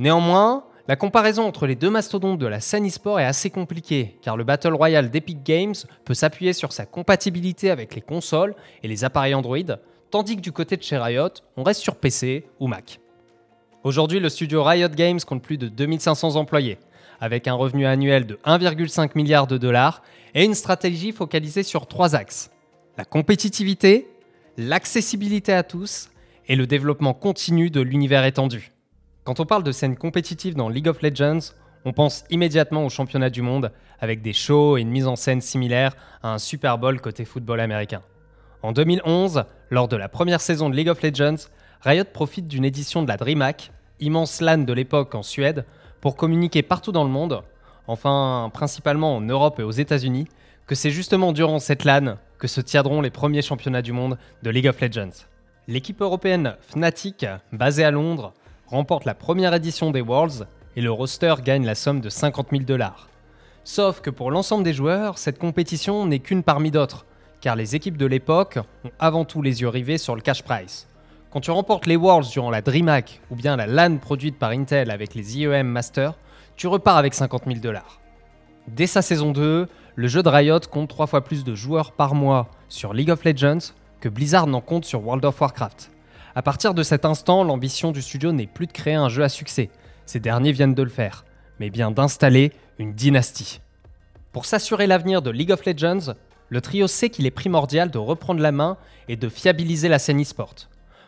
Néanmoins, 0.00 0.64
la 0.88 0.94
comparaison 0.94 1.44
entre 1.44 1.66
les 1.66 1.74
deux 1.74 1.90
mastodontes 1.90 2.38
de 2.38 2.46
la 2.46 2.60
scène 2.60 2.86
e-sport 2.86 3.18
est 3.18 3.24
assez 3.24 3.50
compliquée, 3.50 4.16
car 4.22 4.36
le 4.36 4.44
Battle 4.44 4.74
Royale 4.74 5.10
d'Epic 5.10 5.42
Games 5.42 5.74
peut 6.04 6.14
s'appuyer 6.14 6.52
sur 6.52 6.72
sa 6.72 6.86
compatibilité 6.86 7.70
avec 7.70 7.96
les 7.96 8.00
consoles 8.00 8.54
et 8.84 8.88
les 8.88 9.04
appareils 9.04 9.34
Android, 9.34 9.58
tandis 10.10 10.36
que 10.36 10.40
du 10.40 10.52
côté 10.52 10.76
de 10.76 10.82
chez 10.84 10.96
Riot, 10.96 11.28
on 11.56 11.64
reste 11.64 11.80
sur 11.80 11.96
PC 11.96 12.46
ou 12.60 12.68
Mac. 12.68 13.00
Aujourd'hui, 13.82 14.20
le 14.20 14.28
studio 14.28 14.62
Riot 14.62 14.88
Games 14.90 15.18
compte 15.20 15.42
plus 15.42 15.58
de 15.58 15.66
2500 15.66 16.36
employés, 16.36 16.78
avec 17.20 17.48
un 17.48 17.54
revenu 17.54 17.84
annuel 17.84 18.24
de 18.24 18.38
1,5 18.44 19.10
milliard 19.16 19.48
de 19.48 19.58
dollars 19.58 20.02
et 20.34 20.44
une 20.44 20.54
stratégie 20.54 21.10
focalisée 21.10 21.64
sur 21.64 21.86
trois 21.88 22.14
axes. 22.14 22.50
La 22.96 23.04
compétitivité, 23.04 24.06
l'accessibilité 24.56 25.52
à 25.52 25.64
tous 25.64 26.10
et 26.46 26.54
le 26.54 26.68
développement 26.68 27.12
continu 27.12 27.70
de 27.70 27.80
l'univers 27.80 28.24
étendu. 28.24 28.70
Quand 29.26 29.40
on 29.40 29.44
parle 29.44 29.64
de 29.64 29.72
scène 29.72 29.96
compétitive 29.96 30.54
dans 30.54 30.68
League 30.68 30.86
of 30.86 31.02
Legends, 31.02 31.52
on 31.84 31.92
pense 31.92 32.22
immédiatement 32.30 32.86
au 32.86 32.88
championnat 32.88 33.28
du 33.28 33.42
monde, 33.42 33.72
avec 33.98 34.22
des 34.22 34.32
shows 34.32 34.78
et 34.78 34.82
une 34.82 34.90
mise 34.90 35.08
en 35.08 35.16
scène 35.16 35.40
similaire 35.40 35.96
à 36.22 36.32
un 36.32 36.38
Super 36.38 36.78
Bowl 36.78 37.00
côté 37.00 37.24
football 37.24 37.58
américain. 37.58 38.02
En 38.62 38.70
2011, 38.70 39.42
lors 39.70 39.88
de 39.88 39.96
la 39.96 40.08
première 40.08 40.40
saison 40.40 40.70
de 40.70 40.76
League 40.76 40.88
of 40.88 41.02
Legends, 41.02 41.48
Riot 41.80 42.04
profite 42.04 42.46
d'une 42.46 42.64
édition 42.64 43.02
de 43.02 43.08
la 43.08 43.16
DreamHack, 43.16 43.72
immense 43.98 44.40
LAN 44.40 44.58
de 44.58 44.72
l'époque 44.72 45.16
en 45.16 45.24
Suède, 45.24 45.64
pour 46.00 46.14
communiquer 46.14 46.62
partout 46.62 46.92
dans 46.92 47.02
le 47.02 47.10
monde, 47.10 47.42
enfin 47.88 48.48
principalement 48.54 49.16
en 49.16 49.22
Europe 49.22 49.58
et 49.58 49.64
aux 49.64 49.72
États-Unis, 49.72 50.28
que 50.68 50.76
c'est 50.76 50.90
justement 50.92 51.32
durant 51.32 51.58
cette 51.58 51.82
LAN 51.82 52.18
que 52.38 52.46
se 52.46 52.60
tiendront 52.60 53.00
les 53.00 53.10
premiers 53.10 53.42
championnats 53.42 53.82
du 53.82 53.92
monde 53.92 54.18
de 54.44 54.50
League 54.50 54.68
of 54.68 54.80
Legends. 54.80 55.26
L'équipe 55.66 56.00
européenne 56.00 56.54
Fnatic, 56.60 57.26
basée 57.50 57.82
à 57.82 57.90
Londres, 57.90 58.32
remporte 58.66 59.04
la 59.04 59.14
première 59.14 59.54
édition 59.54 59.90
des 59.90 60.00
Worlds 60.00 60.46
et 60.76 60.80
le 60.80 60.90
roster 60.90 61.34
gagne 61.42 61.64
la 61.64 61.74
somme 61.74 62.00
de 62.00 62.08
50 62.08 62.48
000 62.50 62.64
dollars. 62.64 63.08
Sauf 63.64 64.00
que 64.00 64.10
pour 64.10 64.30
l'ensemble 64.30 64.64
des 64.64 64.74
joueurs, 64.74 65.18
cette 65.18 65.38
compétition 65.38 66.06
n'est 66.06 66.18
qu'une 66.18 66.42
parmi 66.42 66.70
d'autres, 66.70 67.06
car 67.40 67.56
les 67.56 67.74
équipes 67.74 67.96
de 67.96 68.06
l'époque 68.06 68.58
ont 68.84 68.90
avant 68.98 69.24
tout 69.24 69.42
les 69.42 69.60
yeux 69.60 69.68
rivés 69.68 69.98
sur 69.98 70.14
le 70.14 70.20
cash 70.20 70.42
prize. 70.42 70.86
Quand 71.30 71.40
tu 71.40 71.50
remportes 71.50 71.86
les 71.86 71.96
Worlds 71.96 72.30
durant 72.30 72.50
la 72.50 72.62
DreamHack 72.62 73.20
ou 73.30 73.36
bien 73.36 73.56
la 73.56 73.66
LAN 73.66 73.98
produite 73.98 74.38
par 74.38 74.50
Intel 74.50 74.90
avec 74.90 75.14
les 75.14 75.38
IEM 75.38 75.66
Masters, 75.66 76.14
tu 76.56 76.66
repars 76.66 76.96
avec 76.96 77.14
50 77.14 77.44
000 77.46 77.58
dollars. 77.60 78.00
Dès 78.68 78.86
sa 78.86 79.02
saison 79.02 79.32
2, 79.32 79.68
le 79.94 80.08
jeu 80.08 80.22
de 80.22 80.28
Riot 80.28 80.60
compte 80.70 80.88
3 80.88 81.06
fois 81.06 81.22
plus 81.22 81.44
de 81.44 81.54
joueurs 81.54 81.92
par 81.92 82.14
mois 82.14 82.48
sur 82.68 82.94
League 82.94 83.10
of 83.10 83.24
Legends 83.24 83.72
que 84.00 84.08
Blizzard 84.08 84.46
n'en 84.46 84.60
compte 84.60 84.84
sur 84.84 85.04
World 85.04 85.24
of 85.24 85.40
Warcraft. 85.40 85.90
À 86.36 86.42
partir 86.42 86.74
de 86.74 86.82
cet 86.82 87.06
instant, 87.06 87.44
l'ambition 87.44 87.92
du 87.92 88.02
studio 88.02 88.30
n'est 88.30 88.46
plus 88.46 88.66
de 88.66 88.72
créer 88.72 88.94
un 88.94 89.08
jeu 89.08 89.24
à 89.24 89.30
succès, 89.30 89.70
ces 90.04 90.20
derniers 90.20 90.52
viennent 90.52 90.74
de 90.74 90.82
le 90.82 90.90
faire, 90.90 91.24
mais 91.58 91.70
bien 91.70 91.90
d'installer 91.90 92.52
une 92.78 92.92
dynastie. 92.92 93.62
Pour 94.32 94.44
s'assurer 94.44 94.86
l'avenir 94.86 95.22
de 95.22 95.30
League 95.30 95.50
of 95.50 95.64
Legends, 95.64 96.12
le 96.50 96.60
trio 96.60 96.88
sait 96.88 97.08
qu'il 97.08 97.24
est 97.24 97.30
primordial 97.30 97.90
de 97.90 97.96
reprendre 97.96 98.42
la 98.42 98.52
main 98.52 98.76
et 99.08 99.16
de 99.16 99.30
fiabiliser 99.30 99.88
la 99.88 99.98
scène 99.98 100.20
e-sport. 100.20 100.54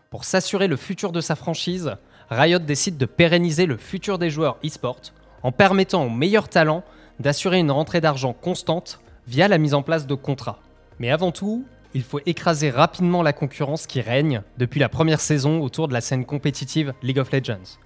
Pour 0.08 0.24
s'assurer 0.24 0.66
le 0.66 0.76
futur 0.76 1.12
de 1.12 1.20
sa 1.20 1.36
franchise, 1.36 1.92
Riot 2.30 2.60
décide 2.60 2.96
de 2.96 3.04
pérenniser 3.04 3.66
le 3.66 3.76
futur 3.76 4.18
des 4.18 4.30
joueurs 4.30 4.56
e-sport 4.64 5.02
en 5.42 5.52
permettant 5.52 6.06
aux 6.06 6.10
meilleurs 6.10 6.48
talents 6.48 6.84
d'assurer 7.20 7.58
une 7.58 7.70
rentrée 7.70 8.00
d'argent 8.00 8.32
constante 8.32 8.98
via 9.26 9.46
la 9.46 9.58
mise 9.58 9.74
en 9.74 9.82
place 9.82 10.06
de 10.06 10.14
contrats. 10.14 10.60
Mais 10.98 11.10
avant 11.10 11.32
tout, 11.32 11.66
il 11.94 12.02
faut 12.02 12.20
écraser 12.26 12.70
rapidement 12.70 13.22
la 13.22 13.32
concurrence 13.32 13.86
qui 13.86 14.00
règne 14.00 14.42
depuis 14.58 14.80
la 14.80 14.88
première 14.88 15.20
saison 15.20 15.62
autour 15.62 15.88
de 15.88 15.92
la 15.92 16.00
scène 16.00 16.24
compétitive 16.24 16.92
League 17.02 17.18
of 17.18 17.32
Legends. 17.32 17.78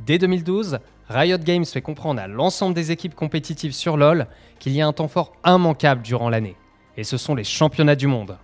Dès 0.00 0.18
2012, 0.18 0.78
Riot 1.08 1.38
Games 1.38 1.64
fait 1.64 1.82
comprendre 1.82 2.20
à 2.20 2.28
l'ensemble 2.28 2.74
des 2.74 2.90
équipes 2.90 3.14
compétitives 3.14 3.72
sur 3.72 3.96
LoL 3.96 4.26
qu'il 4.58 4.72
y 4.72 4.80
a 4.80 4.86
un 4.86 4.92
temps 4.92 5.08
fort 5.08 5.32
immanquable 5.44 6.02
durant 6.02 6.30
l'année, 6.30 6.56
et 6.96 7.04
ce 7.04 7.16
sont 7.16 7.34
les 7.34 7.44
championnats 7.44 7.96
du 7.96 8.06
monde. 8.06 8.38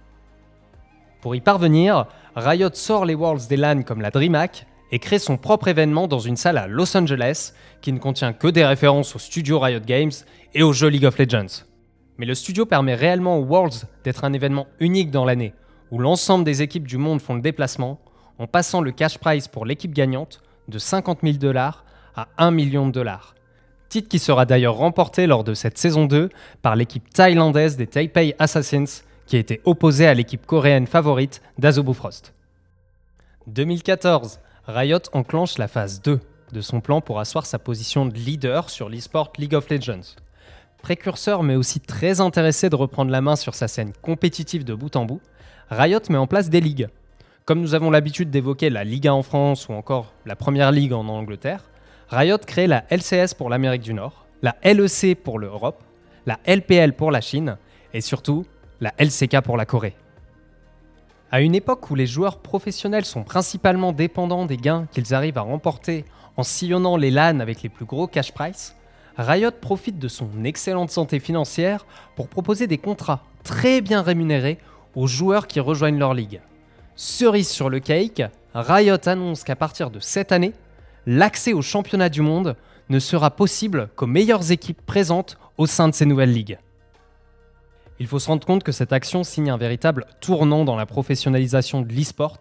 Pour 1.21 1.35
y 1.35 1.41
parvenir, 1.41 2.07
Riot 2.37 2.71
sort 2.75 3.05
les 3.05 3.15
Worlds 3.15 3.49
des 3.49 3.57
LAN 3.57 3.83
comme 3.83 4.01
la 4.01 4.11
DreamHack 4.11 4.67
et 4.93 4.99
crée 4.99 5.19
son 5.19 5.37
propre 5.37 5.69
événement 5.69 6.07
dans 6.07 6.21
une 6.21 6.37
salle 6.37 6.59
à 6.59 6.67
Los 6.67 6.97
Angeles 6.97 7.53
qui 7.83 7.93
ne 7.93 7.99
contient 7.99 8.33
que 8.33 8.49
des 8.49 8.65
références 8.65 9.17
au 9.17 9.19
studio 9.19 9.59
Riot 9.59 9.81
Games 9.81 10.13
et 10.55 10.63
au 10.63 10.73
jeu 10.73 10.89
League 10.89 11.05
of 11.05 11.19
Legends. 11.19 11.65
Mais 12.19 12.27
le 12.27 12.35
studio 12.35 12.67
permet 12.67 12.95
réellement 12.95 13.39
aux 13.39 13.45
Worlds 13.45 13.87
d'être 14.05 14.25
un 14.25 14.33
événement 14.33 14.67
unique 14.81 15.11
dans 15.11 15.25
l'année, 15.25 15.55
où 15.91 15.99
l'ensemble 15.99 16.45
des 16.45 16.63
équipes 16.63 16.87
du 16.87 16.99
monde 16.99 17.21
font 17.21 17.35
le 17.35 17.41
déplacement, 17.41 18.01
en 18.39 18.47
passant 18.47 18.81
le 18.81 18.91
cash 18.91 19.19
prize 19.19 19.49
pour 19.49 19.65
l'équipe 19.65 19.93
gagnante 19.93 20.43
de 20.67 20.79
50 20.79 21.21
000 21.23 21.37
dollars 21.39 21.85
à 22.15 22.29
1 22.39 22.51
million 22.51 22.87
de 22.87 22.93
dollars. 22.93 23.35
Titre 23.89 24.09
qui 24.09 24.19
sera 24.19 24.45
d'ailleurs 24.45 24.77
remporté 24.77 25.27
lors 25.27 25.45
de 25.45 25.55
cette 25.55 25.79
saison 25.79 26.05
2 26.07 26.29
par 26.61 26.77
l'équipe 26.77 27.09
thaïlandaise 27.09 27.77
des 27.77 27.87
Taipei 27.87 28.35
Assassins, 28.39 29.03
qui 29.27 29.37
était 29.37 29.61
opposée 29.65 30.07
à 30.07 30.15
l'équipe 30.15 30.45
coréenne 30.45 30.87
favorite 30.87 31.41
d'Azobu 31.59 31.95
Frost. 31.95 32.35
2014, 33.47 34.41
Riot 34.67 34.99
enclenche 35.13 35.57
la 35.57 35.69
phase 35.69 36.03
2 36.03 36.21
de 36.53 36.61
son 36.61 36.81
plan 36.81 37.01
pour 37.01 37.21
asseoir 37.21 37.47
sa 37.47 37.59
position 37.59 38.07
de 38.07 38.15
leader 38.15 38.69
sur 38.69 38.89
l'esport 38.89 39.33
League 39.39 39.55
of 39.55 39.71
Legends. 39.71 40.17
Précurseur 40.83 41.43
mais 41.43 41.57
aussi 41.57 41.81
très 41.81 42.21
intéressé 42.21 42.71
de 42.71 42.77
reprendre 42.77 43.11
la 43.11 43.21
main 43.21 43.37
sur 43.37 43.55
sa 43.55 43.69
scène 43.69 43.93
compétitive 44.01 44.65
de 44.65 44.75
bout 44.75 44.95
en 44.97 45.05
bout, 45.05 45.21
Riot 45.71 46.01
met 46.09 46.17
en 46.17 46.27
place 46.27 46.49
des 46.49 46.61
ligues. 46.61 46.89
Comme 47.45 47.61
nous 47.61 47.75
avons 47.75 47.91
l'habitude 47.91 48.31
d'évoquer 48.31 48.71
la 48.71 48.85
Liga 48.85 49.13
en 49.13 49.23
France 49.23 49.69
ou 49.69 49.73
encore 49.73 50.13
la 50.25 50.37
Première 50.37 50.73
Ligue 50.73 50.93
en 50.93 51.09
Angleterre, 51.09 51.65
Riot 52.11 52.39
crée 52.39 52.67
la 52.67 52.85
LCS 52.91 53.35
pour 53.37 53.51
l'Amérique 53.51 53.83
du 53.83 53.93
Nord, 53.93 54.27
la 54.43 54.57
LEC 54.63 55.15
pour 55.23 55.39
l'Europe, 55.39 55.83
la 56.27 56.39
LPL 56.47 56.95
pour 56.95 57.11
la 57.11 57.21
Chine 57.21 57.59
et 57.93 58.01
surtout 58.01 58.47
la 58.81 58.95
LCK 58.99 59.41
pour 59.41 59.57
la 59.57 59.67
Corée. 59.67 59.97
À 61.31 61.43
une 61.43 61.55
époque 61.55 61.91
où 61.91 61.95
les 61.95 62.07
joueurs 62.07 62.39
professionnels 62.39 63.05
sont 63.05 63.25
principalement 63.25 63.93
dépendants 63.93 64.47
des 64.47 64.57
gains 64.57 64.87
qu'ils 64.93 65.13
arrivent 65.13 65.37
à 65.37 65.43
remporter 65.43 66.07
en 66.39 66.43
sillonnant 66.43 66.97
les 66.97 67.11
LAN 67.11 67.41
avec 67.41 67.63
les 67.63 67.69
plus 67.69 67.85
gros 67.85 68.07
cash 68.07 68.33
price, 68.33 68.75
Riot 69.19 69.51
profite 69.61 69.99
de 69.99 70.07
son 70.07 70.45
excellente 70.45 70.91
santé 70.91 71.19
financière 71.19 71.87
pour 72.15 72.29
proposer 72.29 72.69
des 72.69 72.79
contrats 72.79 73.25
très 73.43 73.81
bien 73.81 74.01
rémunérés 74.01 74.59
aux 74.95 75.09
joueurs 75.09 75.49
qui 75.49 75.59
rejoignent 75.59 75.99
leur 75.99 76.15
ligue. 76.15 76.41
Cerise 76.95 77.49
sur 77.49 77.69
le 77.69 77.81
cake, 77.81 78.23
Riot 78.55 79.09
annonce 79.09 79.43
qu'à 79.43 79.57
partir 79.57 79.91
de 79.91 79.99
cette 79.99 80.31
année, 80.31 80.53
l'accès 81.05 81.53
au 81.53 81.63
championnat 81.63 82.09
du 82.09 82.23
monde 82.23 82.55
ne 82.91 83.01
sera 83.01 83.31
possible 83.31 83.89
qu'aux 83.97 84.07
meilleures 84.07 84.53
équipes 84.53 84.81
présentes 84.87 85.37
au 85.57 85.67
sein 85.67 85.89
de 85.89 85.95
ces 85.95 86.07
nouvelles 86.07 86.33
ligues. 86.33 86.59
Il 87.99 88.07
faut 88.07 88.21
se 88.21 88.29
rendre 88.29 88.47
compte 88.47 88.63
que 88.63 88.73
cette 88.73 88.93
action 88.93 89.25
signe 89.25 89.51
un 89.51 89.57
véritable 89.57 90.07
tournant 90.21 90.65
dans 90.65 90.77
la 90.77 90.87
professionnalisation 90.87 91.83
de 91.83 91.93
l'e-sport 91.93 92.39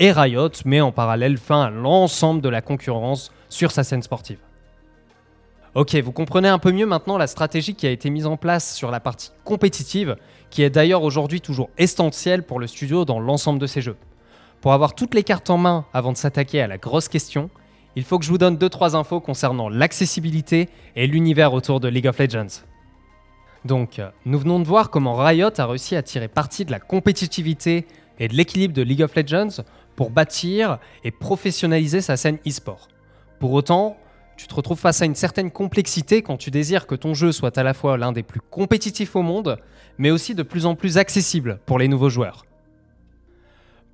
et 0.00 0.10
Riot 0.10 0.50
met 0.64 0.80
en 0.80 0.90
parallèle 0.90 1.38
fin 1.38 1.62
à 1.62 1.70
l'ensemble 1.70 2.40
de 2.42 2.48
la 2.48 2.62
concurrence 2.62 3.30
sur 3.48 3.70
sa 3.70 3.84
scène 3.84 4.02
sportive. 4.02 4.38
Ok, 5.76 5.94
vous 5.96 6.10
comprenez 6.10 6.48
un 6.48 6.58
peu 6.58 6.72
mieux 6.72 6.86
maintenant 6.86 7.18
la 7.18 7.26
stratégie 7.26 7.74
qui 7.74 7.86
a 7.86 7.90
été 7.90 8.08
mise 8.08 8.24
en 8.24 8.38
place 8.38 8.74
sur 8.74 8.90
la 8.90 8.98
partie 8.98 9.30
compétitive, 9.44 10.16
qui 10.48 10.62
est 10.62 10.70
d'ailleurs 10.70 11.02
aujourd'hui 11.02 11.42
toujours 11.42 11.68
essentielle 11.76 12.44
pour 12.44 12.58
le 12.58 12.66
studio 12.66 13.04
dans 13.04 13.20
l'ensemble 13.20 13.58
de 13.58 13.66
ses 13.66 13.82
jeux. 13.82 13.98
Pour 14.62 14.72
avoir 14.72 14.94
toutes 14.94 15.14
les 15.14 15.22
cartes 15.22 15.50
en 15.50 15.58
main 15.58 15.84
avant 15.92 16.12
de 16.12 16.16
s'attaquer 16.16 16.62
à 16.62 16.66
la 16.66 16.78
grosse 16.78 17.08
question, 17.08 17.50
il 17.94 18.04
faut 18.04 18.18
que 18.18 18.24
je 18.24 18.30
vous 18.30 18.38
donne 18.38 18.56
2-3 18.56 18.96
infos 18.96 19.20
concernant 19.20 19.68
l'accessibilité 19.68 20.70
et 20.96 21.06
l'univers 21.06 21.52
autour 21.52 21.78
de 21.78 21.88
League 21.88 22.08
of 22.08 22.18
Legends. 22.18 22.62
Donc, 23.66 24.00
nous 24.24 24.38
venons 24.38 24.60
de 24.60 24.66
voir 24.66 24.88
comment 24.88 25.12
Riot 25.12 25.60
a 25.60 25.66
réussi 25.66 25.94
à 25.94 26.02
tirer 26.02 26.28
parti 26.28 26.64
de 26.64 26.70
la 26.70 26.80
compétitivité 26.80 27.86
et 28.18 28.28
de 28.28 28.34
l'équilibre 28.34 28.72
de 28.72 28.80
League 28.80 29.02
of 29.02 29.14
Legends 29.14 29.62
pour 29.94 30.08
bâtir 30.08 30.78
et 31.04 31.10
professionnaliser 31.10 32.00
sa 32.00 32.16
scène 32.16 32.38
e-sport. 32.48 32.88
Pour 33.40 33.52
autant, 33.52 33.98
tu 34.36 34.46
te 34.46 34.54
retrouves 34.54 34.78
face 34.78 35.02
à 35.02 35.06
une 35.06 35.14
certaine 35.14 35.50
complexité 35.50 36.22
quand 36.22 36.36
tu 36.36 36.50
désires 36.50 36.86
que 36.86 36.94
ton 36.94 37.14
jeu 37.14 37.32
soit 37.32 37.56
à 37.58 37.62
la 37.62 37.74
fois 37.74 37.96
l'un 37.96 38.12
des 38.12 38.22
plus 38.22 38.40
compétitifs 38.40 39.16
au 39.16 39.22
monde, 39.22 39.58
mais 39.98 40.10
aussi 40.10 40.34
de 40.34 40.42
plus 40.42 40.66
en 40.66 40.74
plus 40.74 40.98
accessible 40.98 41.58
pour 41.66 41.78
les 41.78 41.88
nouveaux 41.88 42.10
joueurs. 42.10 42.44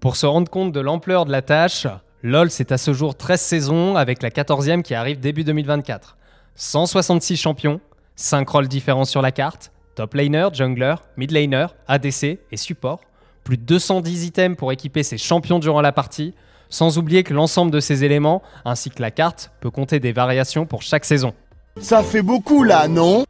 Pour 0.01 0.17
se 0.17 0.27
rendre 0.27 0.51
compte 0.51 0.73
de 0.73 0.81
l'ampleur 0.81 1.27
de 1.27 1.33
la 1.33 1.43
tâche, 1.43 1.87
LoL 2.23 2.51
c'est 2.51 2.73
à 2.73 2.79
ce 2.79 2.93
jour 2.93 3.17
13 3.17 3.41
saisons 3.41 3.97
avec 3.97 4.23
la 4.23 4.31
14e 4.31 4.83
qui 4.83 4.95
arrive 4.95 5.21
début 5.21 5.45
2024. 5.45 6.17
166 6.57 7.37
champions, 7.37 7.81
5 8.17 8.49
rôles 8.49 8.69
différents 8.69 9.05
sur 9.05 9.23
la 9.23 9.31
carte, 9.31 9.73
top 9.95 10.15
laner, 10.15 10.49
jungler, 10.53 10.97
mid 11.17 11.31
laner, 11.31 11.67
ADC 11.87 12.41
et 12.51 12.57
support, 12.57 13.01
plus 13.45 13.57
de 13.57 13.63
210 13.63 14.27
items 14.27 14.57
pour 14.57 14.73
équiper 14.73 15.03
ses 15.03 15.19
champions 15.19 15.59
durant 15.59 15.81
la 15.81 15.93
partie, 15.93 16.35
sans 16.73 16.97
oublier 16.97 17.23
que 17.23 17.35
l'ensemble 17.35 17.71
de 17.71 17.81
ces 17.81 18.03
éléments, 18.03 18.43
ainsi 18.65 18.89
que 18.89 19.03
la 19.03 19.11
carte, 19.11 19.53
peut 19.61 19.71
compter 19.71 20.01
des 20.01 20.13
variations 20.13 20.65
pour 20.65 20.81
chaque 20.81 21.05
saison. 21.05 21.35
Ça 21.79 22.03
fait 22.03 22.23
beaucoup 22.23 22.65
là, 22.65 22.89
non? 22.89 23.25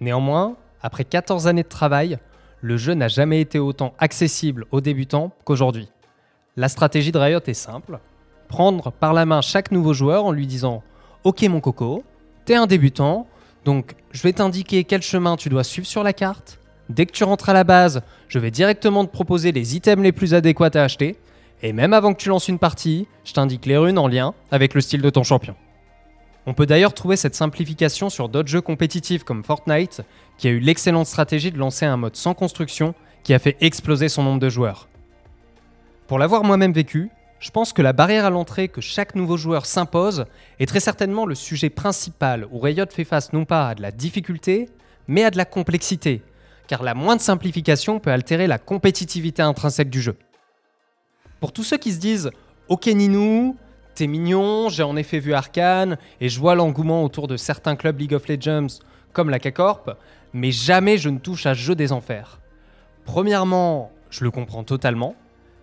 Néanmoins, 0.00 0.56
après 0.82 1.04
14 1.04 1.46
années 1.46 1.62
de 1.62 1.68
travail, 1.68 2.18
le 2.60 2.76
jeu 2.76 2.92
n'a 2.92 3.08
jamais 3.08 3.40
été 3.40 3.58
autant 3.58 3.94
accessible 3.98 4.66
aux 4.72 4.82
débutants 4.82 5.32
qu'aujourd'hui. 5.44 5.88
La 6.56 6.68
stratégie 6.68 7.12
de 7.12 7.18
Riot 7.18 7.40
est 7.46 7.54
simple, 7.54 7.98
prendre 8.48 8.92
par 8.92 9.14
la 9.14 9.24
main 9.24 9.40
chaque 9.40 9.70
nouveau 9.70 9.94
joueur 9.94 10.26
en 10.26 10.32
lui 10.32 10.46
disant 10.46 10.82
Ok 11.24 11.42
mon 11.44 11.60
coco, 11.60 12.04
t'es 12.44 12.56
un 12.56 12.66
débutant, 12.66 13.26
donc 13.64 13.94
je 14.10 14.22
vais 14.22 14.34
t'indiquer 14.34 14.84
quel 14.84 15.00
chemin 15.00 15.36
tu 15.36 15.48
dois 15.48 15.64
suivre 15.64 15.86
sur 15.86 16.02
la 16.02 16.12
carte. 16.12 16.58
Dès 16.90 17.06
que 17.06 17.12
tu 17.12 17.24
rentres 17.24 17.48
à 17.48 17.54
la 17.54 17.64
base, 17.64 18.02
je 18.28 18.38
vais 18.38 18.50
directement 18.50 19.06
te 19.06 19.10
proposer 19.10 19.50
les 19.50 19.76
items 19.76 20.04
les 20.04 20.12
plus 20.12 20.34
adéquats 20.34 20.70
à 20.74 20.82
acheter. 20.82 21.16
Et 21.62 21.72
même 21.72 21.92
avant 21.92 22.12
que 22.12 22.20
tu 22.20 22.28
lances 22.28 22.48
une 22.48 22.58
partie, 22.58 23.06
je 23.24 23.32
t'indique 23.32 23.66
les 23.66 23.76
runes 23.76 23.98
en 23.98 24.08
lien 24.08 24.34
avec 24.50 24.74
le 24.74 24.80
style 24.80 25.00
de 25.00 25.10
ton 25.10 25.22
champion. 25.22 25.54
On 26.44 26.54
peut 26.54 26.66
d'ailleurs 26.66 26.92
trouver 26.92 27.16
cette 27.16 27.36
simplification 27.36 28.10
sur 28.10 28.28
d'autres 28.28 28.48
jeux 28.48 28.60
compétitifs 28.60 29.22
comme 29.22 29.44
Fortnite, 29.44 30.02
qui 30.38 30.48
a 30.48 30.50
eu 30.50 30.58
l'excellente 30.58 31.06
stratégie 31.06 31.52
de 31.52 31.58
lancer 31.58 31.86
un 31.86 31.96
mode 31.96 32.16
sans 32.16 32.34
construction 32.34 32.94
qui 33.22 33.32
a 33.32 33.38
fait 33.38 33.56
exploser 33.60 34.08
son 34.08 34.24
nombre 34.24 34.40
de 34.40 34.48
joueurs. 34.48 34.88
Pour 36.08 36.18
l'avoir 36.18 36.42
moi-même 36.42 36.72
vécu, 36.72 37.10
je 37.38 37.50
pense 37.50 37.72
que 37.72 37.82
la 37.82 37.92
barrière 37.92 38.24
à 38.24 38.30
l'entrée 38.30 38.66
que 38.66 38.80
chaque 38.80 39.14
nouveau 39.14 39.36
joueur 39.36 39.66
s'impose 39.66 40.26
est 40.58 40.66
très 40.66 40.80
certainement 40.80 41.26
le 41.26 41.36
sujet 41.36 41.70
principal 41.70 42.48
où 42.50 42.58
Riot 42.58 42.86
fait 42.90 43.04
face 43.04 43.32
non 43.32 43.44
pas 43.44 43.68
à 43.68 43.74
de 43.76 43.82
la 43.82 43.92
difficulté, 43.92 44.68
mais 45.06 45.24
à 45.24 45.30
de 45.30 45.36
la 45.36 45.44
complexité, 45.44 46.22
car 46.66 46.82
la 46.82 46.94
moindre 46.94 47.22
simplification 47.22 48.00
peut 48.00 48.10
altérer 48.10 48.48
la 48.48 48.58
compétitivité 48.58 49.42
intrinsèque 49.42 49.90
du 49.90 50.00
jeu. 50.00 50.16
Pour 51.42 51.50
tous 51.50 51.64
ceux 51.64 51.76
qui 51.76 51.90
se 51.90 51.98
disent 51.98 52.30
Ok 52.68 52.86
Ninou, 52.86 53.56
t'es 53.96 54.06
mignon, 54.06 54.68
j'ai 54.68 54.84
en 54.84 54.94
effet 54.94 55.18
vu 55.18 55.34
Arkane 55.34 55.98
et 56.20 56.28
je 56.28 56.38
vois 56.38 56.54
l'engouement 56.54 57.02
autour 57.02 57.26
de 57.26 57.36
certains 57.36 57.74
clubs 57.74 57.98
League 57.98 58.14
of 58.14 58.28
Legends 58.28 58.78
comme 59.12 59.28
la 59.28 59.40
K-Corp, 59.40 59.90
mais 60.32 60.52
jamais 60.52 60.98
je 60.98 61.08
ne 61.08 61.18
touche 61.18 61.46
à 61.46 61.52
jeu 61.52 61.74
des 61.74 61.90
enfers. 61.90 62.38
Premièrement, 63.06 63.90
je 64.08 64.22
le 64.22 64.30
comprends 64.30 64.62
totalement, 64.62 65.16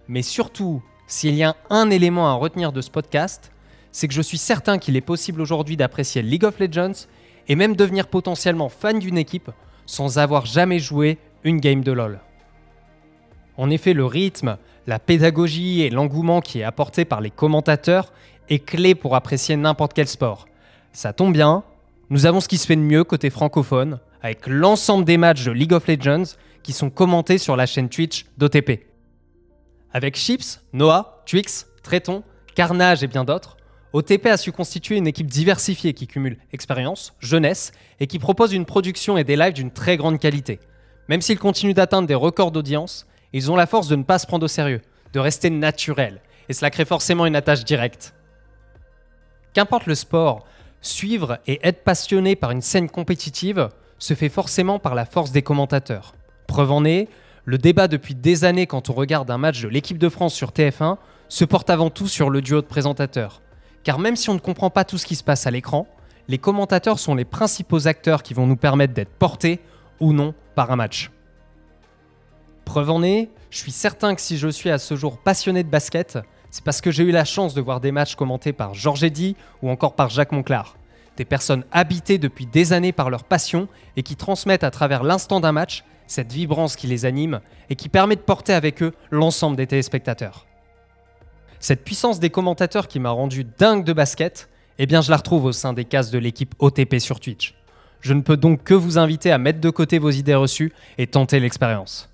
mais 0.09 0.21
surtout, 0.21 0.83
s'il 1.07 1.35
y 1.35 1.43
a 1.43 1.55
un 1.69 1.89
élément 1.89 2.27
à 2.27 2.33
retenir 2.33 2.73
de 2.73 2.81
ce 2.81 2.91
podcast, 2.91 3.49
c'est 3.93 4.09
que 4.09 4.13
je 4.13 4.21
suis 4.21 4.37
certain 4.37 4.79
qu'il 4.79 4.97
est 4.97 5.01
possible 5.01 5.39
aujourd'hui 5.39 5.77
d'apprécier 5.77 6.21
League 6.21 6.43
of 6.43 6.59
Legends 6.59 7.07
et 7.47 7.55
même 7.55 7.77
devenir 7.77 8.07
potentiellement 8.09 8.67
fan 8.67 8.99
d'une 8.99 9.17
équipe 9.17 9.49
sans 9.85 10.17
avoir 10.19 10.45
jamais 10.45 10.79
joué 10.79 11.19
une 11.45 11.61
game 11.61 11.85
de 11.85 11.93
LoL. 11.93 12.19
En 13.55 13.69
effet, 13.69 13.93
le 13.93 14.05
rythme, 14.05 14.57
la 14.89 14.97
pédagogie 14.97 15.83
et 15.83 15.91
l'engouement 15.91 16.41
qui 16.41 16.61
est 16.61 16.63
apporté 16.63 17.05
par 17.05 17.21
les 17.21 17.29
commentateurs 17.29 18.11
est 18.49 18.65
clé 18.65 18.95
pour 18.95 19.15
apprécier 19.15 19.55
n'importe 19.55 19.93
quel 19.93 20.07
sport. 20.07 20.47
Ça 20.93 21.13
tombe 21.13 21.31
bien, 21.31 21.63
nous 22.09 22.25
avons 22.25 22.41
ce 22.41 22.47
qui 22.47 22.57
se 22.57 22.65
fait 22.65 22.75
de 22.75 22.81
mieux 22.81 23.03
côté 23.03 23.29
francophone, 23.29 23.99
avec 24.23 24.47
l'ensemble 24.47 25.05
des 25.05 25.17
matchs 25.17 25.45
de 25.45 25.51
League 25.51 25.73
of 25.73 25.87
Legends 25.87 26.33
qui 26.63 26.73
sont 26.73 26.89
commentés 26.89 27.37
sur 27.37 27.55
la 27.55 27.67
chaîne 27.67 27.87
Twitch 27.87 28.25
d'OTP. 28.39 28.87
Avec 29.93 30.17
Chips, 30.17 30.59
Noah, 30.73 31.21
Twix, 31.27 31.67
Tréton, 31.83 32.23
Carnage 32.55 33.03
et 33.03 33.07
bien 33.07 33.23
d'autres, 33.23 33.57
OTP 33.93 34.25
a 34.25 34.37
su 34.37 34.51
constituer 34.51 34.97
une 34.97 35.07
équipe 35.07 35.27
diversifiée 35.27 35.93
qui 35.93 36.07
cumule 36.07 36.39
expérience, 36.51 37.13
jeunesse 37.19 37.73
et 37.99 38.07
qui 38.07 38.17
propose 38.17 38.53
une 38.53 38.65
production 38.65 39.17
et 39.19 39.23
des 39.23 39.35
lives 39.35 39.53
d'une 39.53 39.71
très 39.71 39.97
grande 39.97 40.17
qualité. 40.17 40.59
Même 41.09 41.21
s'ils 41.21 41.37
continuent 41.37 41.75
d'atteindre 41.75 42.07
des 42.07 42.15
records 42.15 42.51
d'audience, 42.51 43.05
ils 43.33 43.51
ont 43.51 43.55
la 43.55 43.67
force 43.67 43.87
de 43.87 43.95
ne 43.95 44.03
pas 44.03 44.19
se 44.19 44.27
prendre 44.27 44.45
au 44.45 44.49
sérieux, 44.49 44.81
de 45.13 45.19
rester 45.19 45.49
naturels, 45.49 46.21
et 46.47 46.53
cela 46.53 46.71
crée 46.71 46.85
forcément 46.85 47.25
une 47.25 47.35
attache 47.35 47.63
directe. 47.63 48.13
Qu'importe 49.53 49.85
le 49.85 49.95
sport, 49.95 50.45
suivre 50.81 51.39
et 51.47 51.59
être 51.63 51.83
passionné 51.83 52.35
par 52.35 52.51
une 52.51 52.61
scène 52.61 52.89
compétitive 52.89 53.69
se 53.97 54.13
fait 54.13 54.29
forcément 54.29 54.79
par 54.79 54.95
la 54.95 55.05
force 55.05 55.31
des 55.31 55.41
commentateurs. 55.41 56.13
Preuve 56.47 56.71
en 56.71 56.85
est, 56.85 57.09
le 57.45 57.57
débat 57.57 57.87
depuis 57.87 58.15
des 58.15 58.45
années 58.45 58.67
quand 58.67 58.89
on 58.89 58.93
regarde 58.93 59.29
un 59.31 59.37
match 59.37 59.61
de 59.61 59.67
l'équipe 59.67 59.97
de 59.97 60.09
France 60.09 60.33
sur 60.33 60.51
TF1 60.51 60.97
se 61.27 61.45
porte 61.45 61.69
avant 61.69 61.89
tout 61.89 62.07
sur 62.07 62.29
le 62.29 62.41
duo 62.41 62.61
de 62.61 62.65
présentateurs. 62.65 63.41
Car 63.83 63.99
même 63.99 64.15
si 64.15 64.29
on 64.29 64.33
ne 64.33 64.39
comprend 64.39 64.69
pas 64.69 64.83
tout 64.83 64.97
ce 64.97 65.05
qui 65.05 65.15
se 65.15 65.23
passe 65.23 65.47
à 65.47 65.51
l'écran, 65.51 65.87
les 66.27 66.37
commentateurs 66.37 66.99
sont 66.99 67.15
les 67.15 67.25
principaux 67.25 67.87
acteurs 67.87 68.23
qui 68.23 68.33
vont 68.33 68.45
nous 68.45 68.55
permettre 68.55 68.93
d'être 68.93 69.09
portés 69.09 69.59
ou 69.99 70.13
non 70.13 70.33
par 70.55 70.71
un 70.71 70.75
match. 70.75 71.11
Preuve 72.69 72.91
en 72.91 73.01
est, 73.01 73.29
je 73.49 73.57
suis 73.57 73.71
certain 73.71 74.13
que 74.13 74.21
si 74.21 74.37
je 74.37 74.47
suis 74.47 74.69
à 74.69 74.77
ce 74.77 74.95
jour 74.95 75.17
passionné 75.17 75.63
de 75.63 75.69
basket, 75.69 76.19
c'est 76.51 76.63
parce 76.63 76.81
que 76.81 76.91
j'ai 76.91 77.01
eu 77.01 77.09
la 77.09 77.25
chance 77.25 77.55
de 77.55 77.61
voir 77.61 77.79
des 77.79 77.91
matchs 77.91 78.13
commentés 78.13 78.53
par 78.53 78.75
Georges 78.75 79.03
Eddy 79.03 79.35
ou 79.63 79.71
encore 79.71 79.95
par 79.95 80.11
Jacques 80.11 80.31
Monclar. 80.31 80.77
Des 81.17 81.25
personnes 81.25 81.63
habitées 81.71 82.19
depuis 82.19 82.45
des 82.45 82.71
années 82.71 82.91
par 82.91 83.09
leur 83.09 83.23
passion 83.23 83.67
et 83.97 84.03
qui 84.03 84.15
transmettent 84.15 84.63
à 84.63 84.69
travers 84.69 85.01
l'instant 85.01 85.39
d'un 85.39 85.51
match 85.51 85.83
cette 86.05 86.31
vibrance 86.31 86.75
qui 86.75 86.85
les 86.85 87.05
anime 87.05 87.39
et 87.71 87.75
qui 87.75 87.89
permet 87.89 88.15
de 88.15 88.21
porter 88.21 88.53
avec 88.53 88.83
eux 88.83 88.93
l'ensemble 89.09 89.57
des 89.57 89.65
téléspectateurs. 89.65 90.45
Cette 91.59 91.83
puissance 91.83 92.19
des 92.19 92.29
commentateurs 92.29 92.87
qui 92.87 92.99
m'a 92.99 93.09
rendu 93.09 93.45
dingue 93.45 93.83
de 93.83 93.93
basket, 93.93 94.47
eh 94.77 94.85
bien 94.85 95.01
je 95.01 95.09
la 95.09 95.17
retrouve 95.17 95.45
au 95.45 95.53
sein 95.53 95.73
des 95.73 95.85
cases 95.85 96.11
de 96.11 96.19
l'équipe 96.19 96.53
OTP 96.59 96.99
sur 96.99 97.19
Twitch. 97.19 97.55
Je 97.99 98.13
ne 98.13 98.21
peux 98.21 98.37
donc 98.37 98.63
que 98.63 98.75
vous 98.75 98.99
inviter 98.99 99.31
à 99.31 99.39
mettre 99.39 99.59
de 99.59 99.71
côté 99.71 99.97
vos 99.97 100.11
idées 100.11 100.35
reçues 100.35 100.71
et 100.99 101.07
tenter 101.07 101.39
l'expérience. 101.39 102.09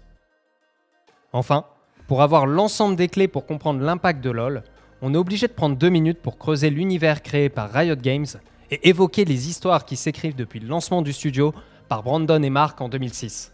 Enfin, 1.36 1.66
pour 2.08 2.22
avoir 2.22 2.46
l'ensemble 2.46 2.96
des 2.96 3.10
clés 3.10 3.28
pour 3.28 3.46
comprendre 3.46 3.84
l'impact 3.84 4.24
de 4.24 4.30
LoL, 4.30 4.64
on 5.02 5.14
est 5.14 5.18
obligé 5.18 5.50
de 5.50 5.52
prendre 5.52 5.76
deux 5.76 5.90
minutes 5.90 6.22
pour 6.22 6.38
creuser 6.38 6.70
l'univers 6.70 7.22
créé 7.22 7.50
par 7.50 7.70
Riot 7.74 7.98
Games 7.98 8.26
et 8.72 8.88
évoquer 8.88 9.26
les 9.26 9.50
histoires 9.50 9.84
qui 9.84 9.98
s'écrivent 9.98 10.38
depuis 10.38 10.62
le 10.62 10.70
lancement 10.70 11.02
du 11.02 11.12
studio 11.12 11.54
par 11.90 12.04
Brandon 12.04 12.42
et 12.42 12.50
Mark 12.50 12.80
en 12.80 12.88
2006. 12.88 13.52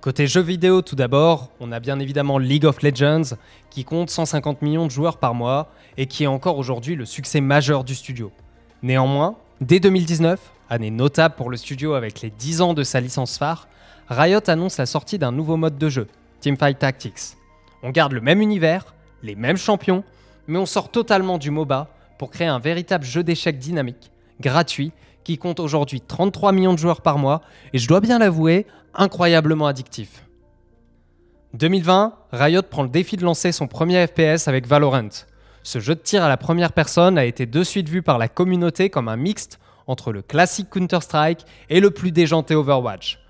Côté 0.00 0.26
jeux 0.26 0.40
vidéo 0.40 0.82
tout 0.82 0.96
d'abord, 0.96 1.50
on 1.60 1.70
a 1.70 1.78
bien 1.78 2.00
évidemment 2.00 2.38
League 2.38 2.64
of 2.64 2.82
Legends 2.82 3.36
qui 3.70 3.84
compte 3.84 4.10
150 4.10 4.60
millions 4.60 4.86
de 4.86 4.90
joueurs 4.90 5.18
par 5.18 5.34
mois 5.34 5.70
et 5.96 6.06
qui 6.06 6.24
est 6.24 6.26
encore 6.26 6.58
aujourd'hui 6.58 6.96
le 6.96 7.04
succès 7.04 7.40
majeur 7.40 7.84
du 7.84 7.94
studio. 7.94 8.32
Néanmoins, 8.82 9.36
dès 9.60 9.78
2019, 9.78 10.40
année 10.68 10.90
notable 10.90 11.36
pour 11.36 11.48
le 11.48 11.56
studio 11.56 11.94
avec 11.94 12.22
les 12.22 12.30
10 12.30 12.60
ans 12.60 12.74
de 12.74 12.82
sa 12.82 13.00
licence 13.00 13.38
phare, 13.38 13.68
Riot 14.08 14.50
annonce 14.50 14.78
la 14.78 14.86
sortie 14.86 15.20
d'un 15.20 15.30
nouveau 15.30 15.56
mode 15.56 15.78
de 15.78 15.88
jeu, 15.88 16.08
Teamfight 16.42 16.78
Tactics. 16.78 17.36
On 17.84 17.90
garde 17.90 18.12
le 18.12 18.20
même 18.20 18.40
univers, 18.40 18.94
les 19.22 19.36
mêmes 19.36 19.56
champions, 19.56 20.02
mais 20.48 20.58
on 20.58 20.66
sort 20.66 20.90
totalement 20.90 21.38
du 21.38 21.50
MOBA 21.50 21.88
pour 22.18 22.30
créer 22.30 22.48
un 22.48 22.58
véritable 22.58 23.04
jeu 23.04 23.22
d'échecs 23.22 23.58
dynamique, 23.58 24.10
gratuit, 24.40 24.92
qui 25.22 25.38
compte 25.38 25.60
aujourd'hui 25.60 26.00
33 26.00 26.50
millions 26.52 26.74
de 26.74 26.78
joueurs 26.78 27.00
par 27.00 27.16
mois, 27.16 27.42
et 27.72 27.78
je 27.78 27.86
dois 27.86 28.00
bien 28.00 28.18
l'avouer, 28.18 28.66
incroyablement 28.92 29.68
addictif. 29.68 30.26
2020, 31.54 32.14
Riot 32.32 32.62
prend 32.62 32.82
le 32.82 32.88
défi 32.88 33.16
de 33.16 33.24
lancer 33.24 33.52
son 33.52 33.68
premier 33.68 34.04
FPS 34.06 34.48
avec 34.48 34.66
Valorant. 34.66 35.26
Ce 35.62 35.78
jeu 35.78 35.94
de 35.94 36.00
tir 36.00 36.24
à 36.24 36.28
la 36.28 36.36
première 36.36 36.72
personne 36.72 37.18
a 37.18 37.24
été 37.24 37.46
de 37.46 37.62
suite 37.62 37.88
vu 37.88 38.02
par 38.02 38.18
la 38.18 38.26
communauté 38.26 38.90
comme 38.90 39.06
un 39.06 39.16
mixte 39.16 39.60
entre 39.86 40.12
le 40.12 40.22
classique 40.22 40.70
Counter-Strike 40.70 41.46
et 41.68 41.78
le 41.78 41.92
plus 41.92 42.10
déjanté 42.10 42.56
Overwatch. 42.56 43.21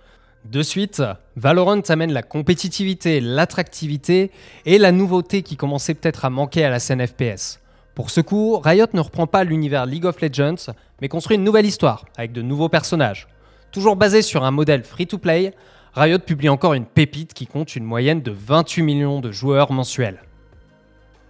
De 0.45 0.63
suite, 0.63 1.03
Valorant 1.37 1.83
amène 1.89 2.13
la 2.13 2.23
compétitivité, 2.23 3.21
l'attractivité 3.21 4.33
et 4.67 4.77
la 4.77 4.91
nouveauté 4.91 5.43
qui 5.43 5.57
commençait 5.57 5.95
peut-être 5.95 6.25
à 6.25 6.31
manquer 6.31 6.65
à 6.65 6.71
la 6.71 6.81
scène 6.81 7.07
FPS. 7.07 7.61
Pour 7.95 8.11
ce 8.11 8.21
coup, 8.21 8.59
Riot 8.59 8.87
ne 8.93 9.01
reprend 9.01 9.29
pas 9.29 9.45
l'univers 9.45 9.87
League 9.87 10.05
of 10.05 10.21
Legends, 10.21 10.73
mais 11.01 11.09
construit 11.09 11.37
une 11.37 11.45
nouvelle 11.45 11.67
histoire 11.67 12.07
avec 12.17 12.33
de 12.33 12.43
nouveaux 12.43 12.69
personnages. 12.69 13.29
Toujours 13.71 13.95
basé 13.95 14.21
sur 14.21 14.43
un 14.43 14.51
modèle 14.51 14.83
free-to-play, 14.83 15.55
Riot 15.95 16.19
publie 16.19 16.49
encore 16.49 16.75
une 16.75 16.87
pépite 16.87 17.35
qui 17.35 17.47
compte 17.47 17.77
une 17.77 17.85
moyenne 17.85 18.21
de 18.21 18.33
28 18.33 18.83
millions 18.83 19.21
de 19.21 19.31
joueurs 19.31 19.71
mensuels. 19.71 20.23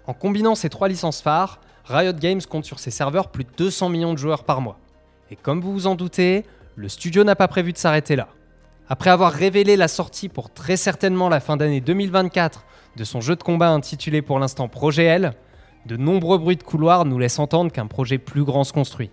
En 0.07 0.14
combinant 0.14 0.55
ces 0.55 0.70
trois 0.70 0.88
licences 0.88 1.20
phares, 1.20 1.61
Riot 1.85 2.14
Games 2.14 2.40
compte 2.48 2.64
sur 2.64 2.79
ses 2.79 2.90
serveurs 2.90 3.29
plus 3.29 3.44
de 3.44 3.51
200 3.59 3.90
millions 3.90 4.14
de 4.14 4.18
joueurs 4.18 4.44
par 4.44 4.62
mois. 4.62 4.79
Et 5.31 5.37
comme 5.37 5.61
vous 5.61 5.72
vous 5.72 5.87
en 5.87 5.96
doutez, 5.96 6.44
le 6.77 6.88
studio 6.88 7.25
n'a 7.25 7.37
pas 7.37 7.48
prévu 7.48 7.72
de 7.72 7.79
s'arrêter 7.79 8.16
là. 8.16 8.29
Après 8.92 9.09
avoir 9.09 9.33
révélé 9.33 9.76
la 9.76 9.88
sortie 9.88 10.28
pour 10.28 10.52
très 10.52 10.76
certainement 10.76 11.31
la 11.31 11.40
fin 11.40 11.57
d'année 11.57 11.81
2024 11.81 12.66
de 12.94 13.05
son 13.05 13.22
jeu 13.22 13.37
de 13.37 13.42
combat 13.42 13.70
intitulé 13.70 14.20
pour 14.20 14.38
l'instant 14.38 14.68
Projet 14.68 15.05
L, 15.05 15.33
de 15.87 15.96
nombreux 15.96 16.37
bruits 16.37 16.59
de 16.59 16.62
couloir 16.62 17.07
nous 17.07 17.18
laissent 17.18 17.38
entendre 17.38 17.72
qu'un 17.72 17.87
projet 17.87 18.18
plus 18.18 18.44
grand 18.44 18.64
se 18.64 18.74
construit. 18.74 19.09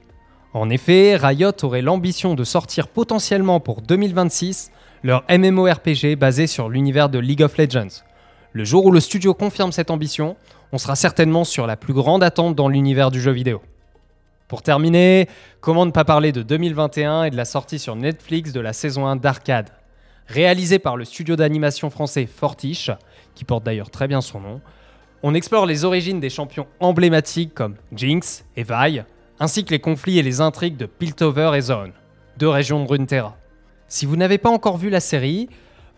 En 0.53 0.69
effet, 0.69 1.15
Riot 1.15 1.53
aurait 1.63 1.81
l'ambition 1.81 2.35
de 2.35 2.43
sortir 2.43 2.89
potentiellement 2.89 3.61
pour 3.61 3.81
2026 3.81 4.69
leur 5.03 5.23
MMORPG 5.29 6.17
basé 6.17 6.45
sur 6.45 6.67
l'univers 6.67 7.07
de 7.07 7.19
League 7.19 7.41
of 7.41 7.57
Legends. 7.57 8.03
Le 8.51 8.65
jour 8.65 8.83
où 8.83 8.91
le 8.91 8.99
studio 8.99 9.33
confirme 9.33 9.71
cette 9.71 9.91
ambition, 9.91 10.35
on 10.73 10.77
sera 10.77 10.97
certainement 10.97 11.45
sur 11.45 11.67
la 11.67 11.77
plus 11.77 11.93
grande 11.93 12.21
attente 12.21 12.53
dans 12.53 12.67
l'univers 12.67 13.11
du 13.11 13.21
jeu 13.21 13.31
vidéo. 13.31 13.61
Pour 14.49 14.63
terminer, 14.63 15.29
comment 15.61 15.85
ne 15.85 15.91
pas 15.91 16.03
parler 16.03 16.31
de 16.31 16.41
2021 16.41 17.25
et 17.25 17.29
de 17.29 17.37
la 17.37 17.45
sortie 17.45 17.77
sur 17.77 17.95
Netflix 17.95 18.51
de 18.51 18.59
la 18.59 18.73
saison 18.73 19.05
1 19.05 19.15
d'Arcade? 19.15 19.69
Réalisé 20.25 20.79
par 20.79 20.97
le 20.97 21.05
studio 21.05 21.35
d'animation 21.35 21.91
français 21.91 22.25
Fortiche, 22.25 22.89
qui 23.35 23.45
porte 23.45 23.63
d'ailleurs 23.63 23.91
très 23.91 24.07
bien 24.07 24.21
son 24.21 24.39
nom, 24.39 24.59
on 25.21 25.35
explore 25.35 25.67
les 25.67 25.85
origines 25.85 26.19
des 26.19 26.31
champions 26.31 26.65
emblématiques 26.79 27.53
comme 27.53 27.75
Jinx 27.93 28.43
et 28.57 28.63
Vi, 28.63 29.03
ainsi 29.39 29.63
que 29.63 29.69
les 29.69 29.79
conflits 29.79 30.17
et 30.17 30.23
les 30.23 30.41
intrigues 30.41 30.77
de 30.77 30.87
Piltover 30.87 31.51
et 31.55 31.61
Zone, 31.61 31.91
deux 32.37 32.49
régions 32.49 32.83
de 32.83 32.89
Runeterra. 32.89 33.37
Si 33.87 34.07
vous 34.07 34.15
n'avez 34.15 34.39
pas 34.39 34.49
encore 34.49 34.77
vu 34.77 34.89
la 34.89 34.99
série, 34.99 35.47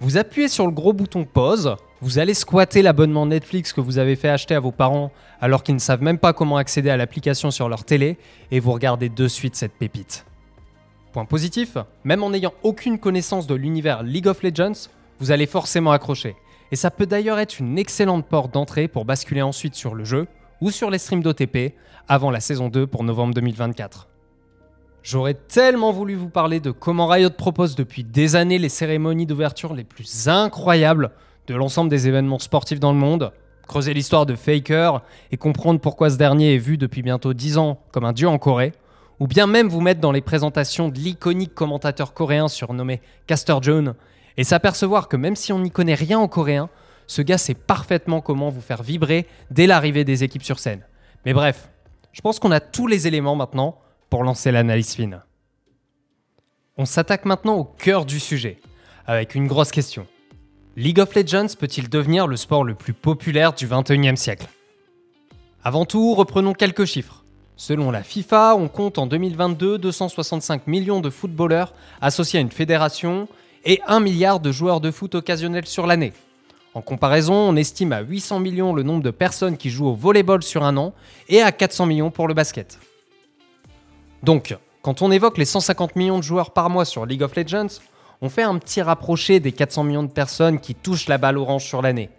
vous 0.02 0.18
appuyez 0.18 0.50
sur 0.50 0.66
le 0.66 0.74
gros 0.74 0.92
bouton 0.92 1.24
pause, 1.24 1.78
vous 2.02 2.18
allez 2.18 2.34
squatter 2.34 2.82
l'abonnement 2.82 3.28
Netflix 3.28 3.74
que 3.74 3.82
vous 3.82 4.00
avez 4.00 4.16
fait 4.16 4.30
acheter 4.30 4.56
à 4.56 4.60
vos 4.60 4.72
parents 4.72 5.12
alors 5.40 5.62
qu'ils 5.62 5.76
ne 5.76 5.80
savent 5.80 6.02
même 6.02 6.18
pas 6.18 6.34
comment 6.34 6.58
accéder 6.58 6.90
à 6.90 6.98
l'application 6.98 7.52
sur 7.52 7.70
leur 7.70 7.84
télé 7.84 8.18
et 8.50 8.60
vous 8.60 8.72
regardez 8.72 9.08
de 9.08 9.28
suite 9.28 9.56
cette 9.56 9.74
pépite. 9.74 10.26
Point 11.14 11.26
positif, 11.26 11.78
même 12.04 12.24
en 12.24 12.32
n'ayant 12.32 12.54
aucune 12.64 12.98
connaissance 12.98 13.46
de 13.46 13.54
l'univers 13.54 14.02
League 14.02 14.28
of 14.28 14.42
Legends, 14.42 14.90
vous 15.20 15.30
allez 15.32 15.46
forcément 15.46 15.92
accrocher. 15.92 16.36
Et 16.72 16.76
ça 16.76 16.90
peut 16.90 17.06
d'ailleurs 17.06 17.38
être 17.38 17.60
une 17.60 17.78
excellente 17.78 18.26
porte 18.26 18.52
d'entrée 18.52 18.88
pour 18.88 19.06
basculer 19.06 19.44
ensuite 19.44 19.76
sur 19.76 19.94
le 19.94 20.04
jeu 20.04 20.28
ou 20.60 20.72
sur 20.72 20.90
les 20.90 20.98
streams 20.98 21.22
d'OTP 21.22 21.76
avant 22.08 22.32
la 22.32 22.40
saison 22.40 22.70
2 22.70 22.88
pour 22.88 23.04
novembre 23.04 23.36
2024. 23.36 24.08
J'aurais 25.04 25.34
tellement 25.34 25.92
voulu 25.92 26.16
vous 26.16 26.30
parler 26.30 26.60
de 26.60 26.72
comment 26.72 27.08
Riot 27.08 27.30
propose 27.32 27.76
depuis 27.76 28.04
des 28.04 28.36
années 28.36 28.58
les 28.58 28.70
cérémonies 28.70 29.26
d'ouverture 29.26 29.74
les 29.74 29.84
plus 29.84 30.28
incroyables 30.28 31.12
de 31.52 31.58
l'ensemble 31.58 31.90
des 31.90 32.08
événements 32.08 32.40
sportifs 32.40 32.80
dans 32.80 32.94
le 32.94 32.98
monde, 32.98 33.32
creuser 33.68 33.94
l'histoire 33.94 34.26
de 34.26 34.36
Faker 34.36 35.02
et 35.32 35.38
comprendre 35.38 35.80
pourquoi 35.80 36.10
ce 36.10 36.18
dernier 36.18 36.56
est 36.56 36.60
vu 36.60 36.78
depuis 36.78 37.02
bientôt 37.02 37.34
10 37.34 37.58
ans 37.58 37.80
comme 37.92 38.06
un 38.06 38.14
dieu 38.14 38.28
en 38.28 38.38
Corée, 38.38 38.74
ou 39.20 39.28
bien 39.28 39.48
même 39.48 39.68
vous 39.68 39.82
mettre 39.82 40.02
dans 40.02 40.12
les 40.12 40.22
présentations 40.22 40.90
de 40.90 40.98
l'iconique 40.98 41.54
commentateur 41.54 42.14
coréen 42.14 42.48
surnommé 42.48 43.02
Caster 43.28 43.58
Jones 43.62 43.94
et 44.38 44.44
s'apercevoir 44.44 45.08
que 45.08 45.18
même 45.18 45.36
si 45.36 45.54
on 45.54 45.60
n'y 45.60 45.72
connaît 45.72 45.94
rien 45.94 46.20
en 46.20 46.28
coréen, 46.28 46.70
ce 47.06 47.22
gars 47.22 47.38
sait 47.38 47.54
parfaitement 47.54 48.22
comment 48.22 48.50
vous 48.50 48.62
faire 48.62 48.84
vibrer 48.84 49.28
dès 49.52 49.68
l'arrivée 49.68 50.06
des 50.06 50.24
équipes 50.24 50.44
sur 50.44 50.60
scène. 50.60 50.86
Mais 51.26 51.34
bref, 51.34 51.70
je 52.14 52.22
pense 52.22 52.40
qu'on 52.40 52.52
a 52.52 52.60
tous 52.60 52.88
les 52.88 53.08
éléments 53.08 53.36
maintenant 53.36 53.78
pour 54.10 54.24
lancer 54.24 54.52
l'analyse 54.52 54.94
fine. 54.96 55.22
On 56.78 56.86
s'attaque 56.86 57.26
maintenant 57.26 57.56
au 57.56 57.66
cœur 57.66 58.06
du 58.06 58.20
sujet, 58.20 58.60
avec 59.06 59.36
une 59.36 59.48
grosse 59.48 59.72
question. 59.72 60.08
League 60.78 61.02
of 61.02 61.14
Legends 61.16 61.54
peut-il 61.60 61.90
devenir 61.90 62.28
le 62.28 62.38
sport 62.38 62.64
le 62.64 62.76
plus 62.76 62.94
populaire 62.94 63.52
du 63.52 63.68
21e 63.68 64.16
siècle? 64.16 64.48
Avant 65.66 65.84
tout, 65.84 66.14
reprenons 66.14 66.54
quelques 66.54 66.86
chiffres. 66.86 67.26
Selon 67.58 67.92
la 67.92 68.04
FIFA, 68.04 68.56
on 68.56 68.70
compte 68.70 68.98
en 68.98 69.06
2022 69.06 69.78
265 69.78 70.68
millions 70.68 71.02
de 71.02 71.10
footballeurs 71.10 71.74
associés 72.00 72.40
à 72.40 72.42
une 72.42 72.52
fédération 72.52 73.28
et 73.66 73.82
1 73.86 74.00
milliard 74.00 74.40
de 74.40 74.54
joueurs 74.54 74.80
de 74.80 74.92
foot 74.92 75.14
occasionnels 75.14 75.68
sur 75.68 75.88
l'année. 75.88 76.14
En 76.74 76.82
comparaison, 76.82 77.34
on 77.34 77.58
estime 77.58 77.92
à 77.92 78.00
800 78.00 78.40
millions 78.40 78.74
le 78.74 78.84
nombre 78.84 79.04
de 79.04 79.12
personnes 79.12 79.58
qui 79.58 79.72
jouent 79.72 79.88
au 79.88 79.94
volleyball 79.94 80.42
sur 80.42 80.64
un 80.64 80.78
an 80.78 80.94
et 81.28 81.42
à 81.42 81.52
400 81.52 81.86
millions 81.86 82.12
pour 82.12 82.30
le 82.30 82.34
basket. 82.34 82.80
Donc, 84.24 84.56
quand 84.82 85.02
on 85.02 85.12
évoque 85.12 85.38
les 85.38 85.44
150 85.44 85.98
millions 85.98 86.18
de 86.18 86.24
joueurs 86.24 86.52
par 86.52 86.70
mois 86.70 86.86
sur 86.86 87.06
League 87.06 87.24
of 87.24 87.36
Legends, 87.36 87.82
on 88.22 88.30
fait 88.30 88.44
un 88.44 88.58
petit 88.60 88.82
rapproché 88.82 89.40
des 89.40 89.52
400 89.52 89.84
millions 89.84 90.04
de 90.04 90.12
personnes 90.12 90.60
qui 90.60 90.76
touchent 90.76 91.08
la 91.08 91.18
balle 91.18 91.38
orange 91.38 91.66
sur 91.66 91.82
l'année. 91.82 92.10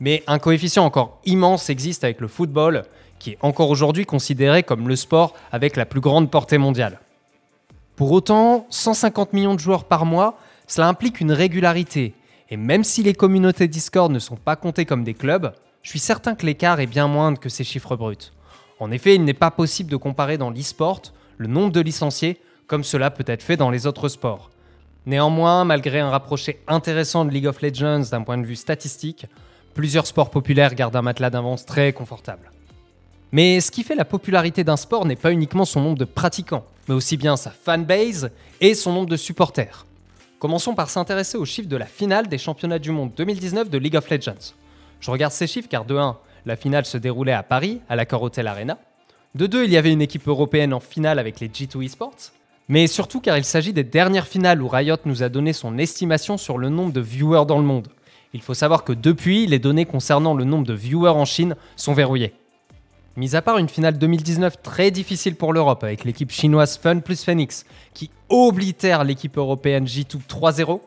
Mais 0.00 0.22
un 0.26 0.38
coefficient 0.38 0.84
encore 0.84 1.20
immense 1.26 1.68
existe 1.68 2.02
avec 2.04 2.20
le 2.20 2.28
football, 2.28 2.84
qui 3.18 3.32
est 3.32 3.38
encore 3.42 3.68
aujourd'hui 3.68 4.06
considéré 4.06 4.62
comme 4.62 4.88
le 4.88 4.96
sport 4.96 5.34
avec 5.52 5.76
la 5.76 5.84
plus 5.84 6.00
grande 6.00 6.30
portée 6.30 6.56
mondiale. 6.56 6.98
Pour 7.96 8.10
autant, 8.12 8.66
150 8.70 9.34
millions 9.34 9.54
de 9.54 9.60
joueurs 9.60 9.84
par 9.84 10.06
mois, 10.06 10.38
cela 10.66 10.88
implique 10.88 11.20
une 11.20 11.32
régularité. 11.32 12.14
Et 12.48 12.56
même 12.56 12.82
si 12.82 13.02
les 13.02 13.12
communautés 13.12 13.68
Discord 13.68 14.10
ne 14.10 14.18
sont 14.18 14.36
pas 14.36 14.56
comptées 14.56 14.86
comme 14.86 15.04
des 15.04 15.12
clubs, 15.12 15.52
je 15.82 15.90
suis 15.90 15.98
certain 15.98 16.34
que 16.34 16.46
l'écart 16.46 16.80
est 16.80 16.86
bien 16.86 17.06
moindre 17.06 17.38
que 17.38 17.50
ces 17.50 17.64
chiffres 17.64 17.96
bruts. 17.96 18.32
En 18.78 18.90
effet, 18.90 19.14
il 19.14 19.24
n'est 19.24 19.34
pas 19.34 19.50
possible 19.50 19.90
de 19.90 19.96
comparer 19.96 20.38
dans 20.38 20.50
l'e-sport 20.50 21.02
le 21.36 21.46
nombre 21.46 21.72
de 21.72 21.80
licenciés 21.80 22.40
comme 22.66 22.84
cela 22.84 23.10
peut 23.10 23.24
être 23.26 23.42
fait 23.42 23.56
dans 23.56 23.70
les 23.70 23.86
autres 23.86 24.08
sports. 24.08 24.49
Néanmoins, 25.06 25.64
malgré 25.64 26.00
un 26.00 26.10
rapproché 26.10 26.60
intéressant 26.68 27.24
de 27.24 27.30
League 27.30 27.46
of 27.46 27.62
Legends 27.62 28.02
d'un 28.10 28.22
point 28.22 28.36
de 28.36 28.44
vue 28.44 28.56
statistique, 28.56 29.26
plusieurs 29.74 30.06
sports 30.06 30.30
populaires 30.30 30.74
gardent 30.74 30.96
un 30.96 31.02
matelas 31.02 31.30
d'avance 31.30 31.64
très 31.64 31.92
confortable. 31.92 32.50
Mais 33.32 33.60
ce 33.60 33.70
qui 33.70 33.82
fait 33.82 33.94
la 33.94 34.04
popularité 34.04 34.64
d'un 34.64 34.76
sport 34.76 35.06
n'est 35.06 35.16
pas 35.16 35.32
uniquement 35.32 35.64
son 35.64 35.80
nombre 35.80 35.98
de 35.98 36.04
pratiquants, 36.04 36.66
mais 36.88 36.94
aussi 36.94 37.16
bien 37.16 37.36
sa 37.36 37.50
fanbase 37.50 38.30
et 38.60 38.74
son 38.74 38.92
nombre 38.92 39.08
de 39.08 39.16
supporters. 39.16 39.86
Commençons 40.38 40.74
par 40.74 40.90
s'intéresser 40.90 41.38
aux 41.38 41.44
chiffres 41.44 41.68
de 41.68 41.76
la 41.76 41.86
finale 41.86 42.28
des 42.28 42.38
championnats 42.38 42.78
du 42.78 42.90
monde 42.90 43.12
2019 43.16 43.70
de 43.70 43.78
League 43.78 43.96
of 43.96 44.10
Legends. 44.10 44.54
Je 45.00 45.10
regarde 45.10 45.32
ces 45.32 45.46
chiffres 45.46 45.68
car 45.68 45.84
de 45.84 45.96
1, 45.96 46.18
la 46.44 46.56
finale 46.56 46.84
se 46.84 46.98
déroulait 46.98 47.32
à 47.32 47.42
Paris, 47.42 47.80
à 47.88 47.96
l'Accor 47.96 48.22
Hotel 48.22 48.46
Arena. 48.46 48.78
De 49.34 49.46
2, 49.46 49.64
il 49.64 49.70
y 49.70 49.76
avait 49.76 49.92
une 49.92 50.02
équipe 50.02 50.26
européenne 50.26 50.74
en 50.74 50.80
finale 50.80 51.18
avec 51.18 51.40
les 51.40 51.48
G2 51.48 51.84
Esports 51.84 52.32
mais 52.70 52.86
surtout 52.86 53.20
car 53.20 53.36
il 53.36 53.44
s'agit 53.44 53.72
des 53.72 53.82
dernières 53.82 54.28
finales 54.28 54.62
où 54.62 54.68
Riot 54.68 54.96
nous 55.04 55.24
a 55.24 55.28
donné 55.28 55.52
son 55.52 55.76
estimation 55.76 56.38
sur 56.38 56.56
le 56.56 56.68
nombre 56.68 56.92
de 56.92 57.00
viewers 57.00 57.44
dans 57.44 57.58
le 57.58 57.64
monde. 57.64 57.88
Il 58.32 58.42
faut 58.42 58.54
savoir 58.54 58.84
que 58.84 58.92
depuis, 58.92 59.48
les 59.48 59.58
données 59.58 59.86
concernant 59.86 60.34
le 60.34 60.44
nombre 60.44 60.68
de 60.68 60.72
viewers 60.72 61.10
en 61.10 61.24
Chine 61.24 61.56
sont 61.74 61.94
verrouillées. 61.94 62.32
Mis 63.16 63.34
à 63.34 63.42
part 63.42 63.58
une 63.58 63.68
finale 63.68 63.98
2019 63.98 64.62
très 64.62 64.92
difficile 64.92 65.34
pour 65.34 65.52
l'Europe 65.52 65.82
avec 65.82 66.04
l'équipe 66.04 66.30
chinoise 66.30 66.78
Fun 66.78 67.00
plus 67.00 67.24
Phoenix 67.24 67.66
qui 67.92 68.08
oblitère 68.28 69.02
l'équipe 69.02 69.36
européenne 69.36 69.86
G2 69.86 70.20
3-0, 70.28 70.80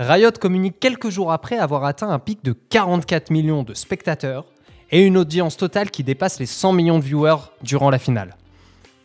Riot 0.00 0.32
communique 0.38 0.80
quelques 0.80 1.08
jours 1.08 1.32
après 1.32 1.56
avoir 1.56 1.84
atteint 1.84 2.10
un 2.10 2.18
pic 2.18 2.44
de 2.44 2.52
44 2.52 3.30
millions 3.30 3.62
de 3.62 3.72
spectateurs 3.72 4.44
et 4.90 5.06
une 5.06 5.16
audience 5.16 5.56
totale 5.56 5.90
qui 5.90 6.04
dépasse 6.04 6.38
les 6.38 6.46
100 6.46 6.74
millions 6.74 6.98
de 6.98 7.04
viewers 7.04 7.50
durant 7.62 7.88
la 7.88 7.98
finale. 7.98 8.36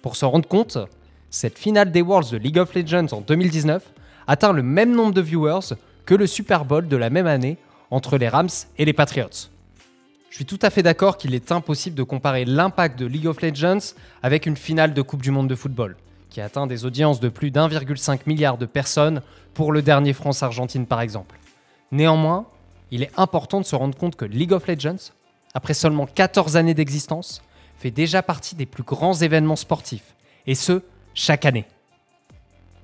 Pour 0.01 0.17
s'en 0.17 0.29
rendre 0.29 0.49
compte, 0.49 0.77
cette 1.29 1.57
finale 1.57 1.91
des 1.91 2.01
Worlds 2.01 2.31
de 2.31 2.37
League 2.37 2.57
of 2.57 2.73
Legends 2.73 3.07
en 3.11 3.21
2019 3.21 3.83
atteint 4.27 4.53
le 4.53 4.63
même 4.63 4.93
nombre 4.93 5.13
de 5.13 5.21
viewers 5.21 5.75
que 6.05 6.15
le 6.15 6.27
Super 6.27 6.65
Bowl 6.65 6.87
de 6.87 6.97
la 6.97 7.09
même 7.09 7.27
année 7.27 7.57
entre 7.91 8.17
les 8.17 8.29
Rams 8.29 8.49
et 8.77 8.85
les 8.85 8.93
Patriots. 8.93 9.49
Je 10.29 10.35
suis 10.35 10.45
tout 10.45 10.59
à 10.61 10.69
fait 10.69 10.83
d'accord 10.83 11.17
qu'il 11.17 11.33
est 11.33 11.51
impossible 11.51 11.95
de 11.95 12.03
comparer 12.03 12.45
l'impact 12.45 12.99
de 12.99 13.05
League 13.05 13.27
of 13.27 13.41
Legends 13.41 13.93
avec 14.21 14.45
une 14.45 14.57
finale 14.57 14.93
de 14.93 15.01
Coupe 15.01 15.21
du 15.21 15.31
Monde 15.31 15.47
de 15.47 15.55
football, 15.55 15.95
qui 16.29 16.41
atteint 16.41 16.67
des 16.67 16.85
audiences 16.85 17.19
de 17.19 17.29
plus 17.29 17.51
d'1,5 17.51 18.21
milliard 18.25 18.57
de 18.57 18.65
personnes 18.65 19.21
pour 19.53 19.71
le 19.71 19.81
dernier 19.81 20.13
France-Argentine 20.13 20.85
par 20.85 21.01
exemple. 21.01 21.39
Néanmoins, 21.91 22.45
il 22.91 23.03
est 23.03 23.11
important 23.17 23.59
de 23.59 23.65
se 23.65 23.75
rendre 23.75 23.97
compte 23.97 24.15
que 24.15 24.25
League 24.25 24.53
of 24.53 24.67
Legends, 24.67 25.11
après 25.53 25.73
seulement 25.73 26.05
14 26.05 26.55
années 26.55 26.73
d'existence, 26.73 27.41
fait 27.77 27.91
déjà 27.91 28.21
partie 28.21 28.55
des 28.55 28.65
plus 28.65 28.83
grands 28.83 29.13
événements 29.13 29.55
sportifs, 29.55 30.15
et 30.45 30.55
ce, 30.55 30.81
chaque 31.17 31.45
année. 31.45 31.65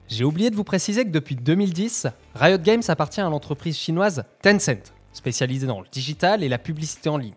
J'ai 0.09 0.25
oublié 0.25 0.49
de 0.49 0.55
vous 0.55 0.63
préciser 0.63 1.05
que 1.05 1.11
depuis 1.11 1.35
2010, 1.35 2.07
Riot 2.33 2.57
Games 2.57 2.81
appartient 2.87 3.21
à 3.21 3.29
l'entreprise 3.29 3.77
chinoise 3.77 4.25
Tencent, 4.41 4.91
spécialisée 5.13 5.67
dans 5.67 5.79
le 5.79 5.87
digital 5.91 6.43
et 6.43 6.49
la 6.49 6.57
publicité 6.57 7.09
en 7.09 7.17
ligne. 7.17 7.35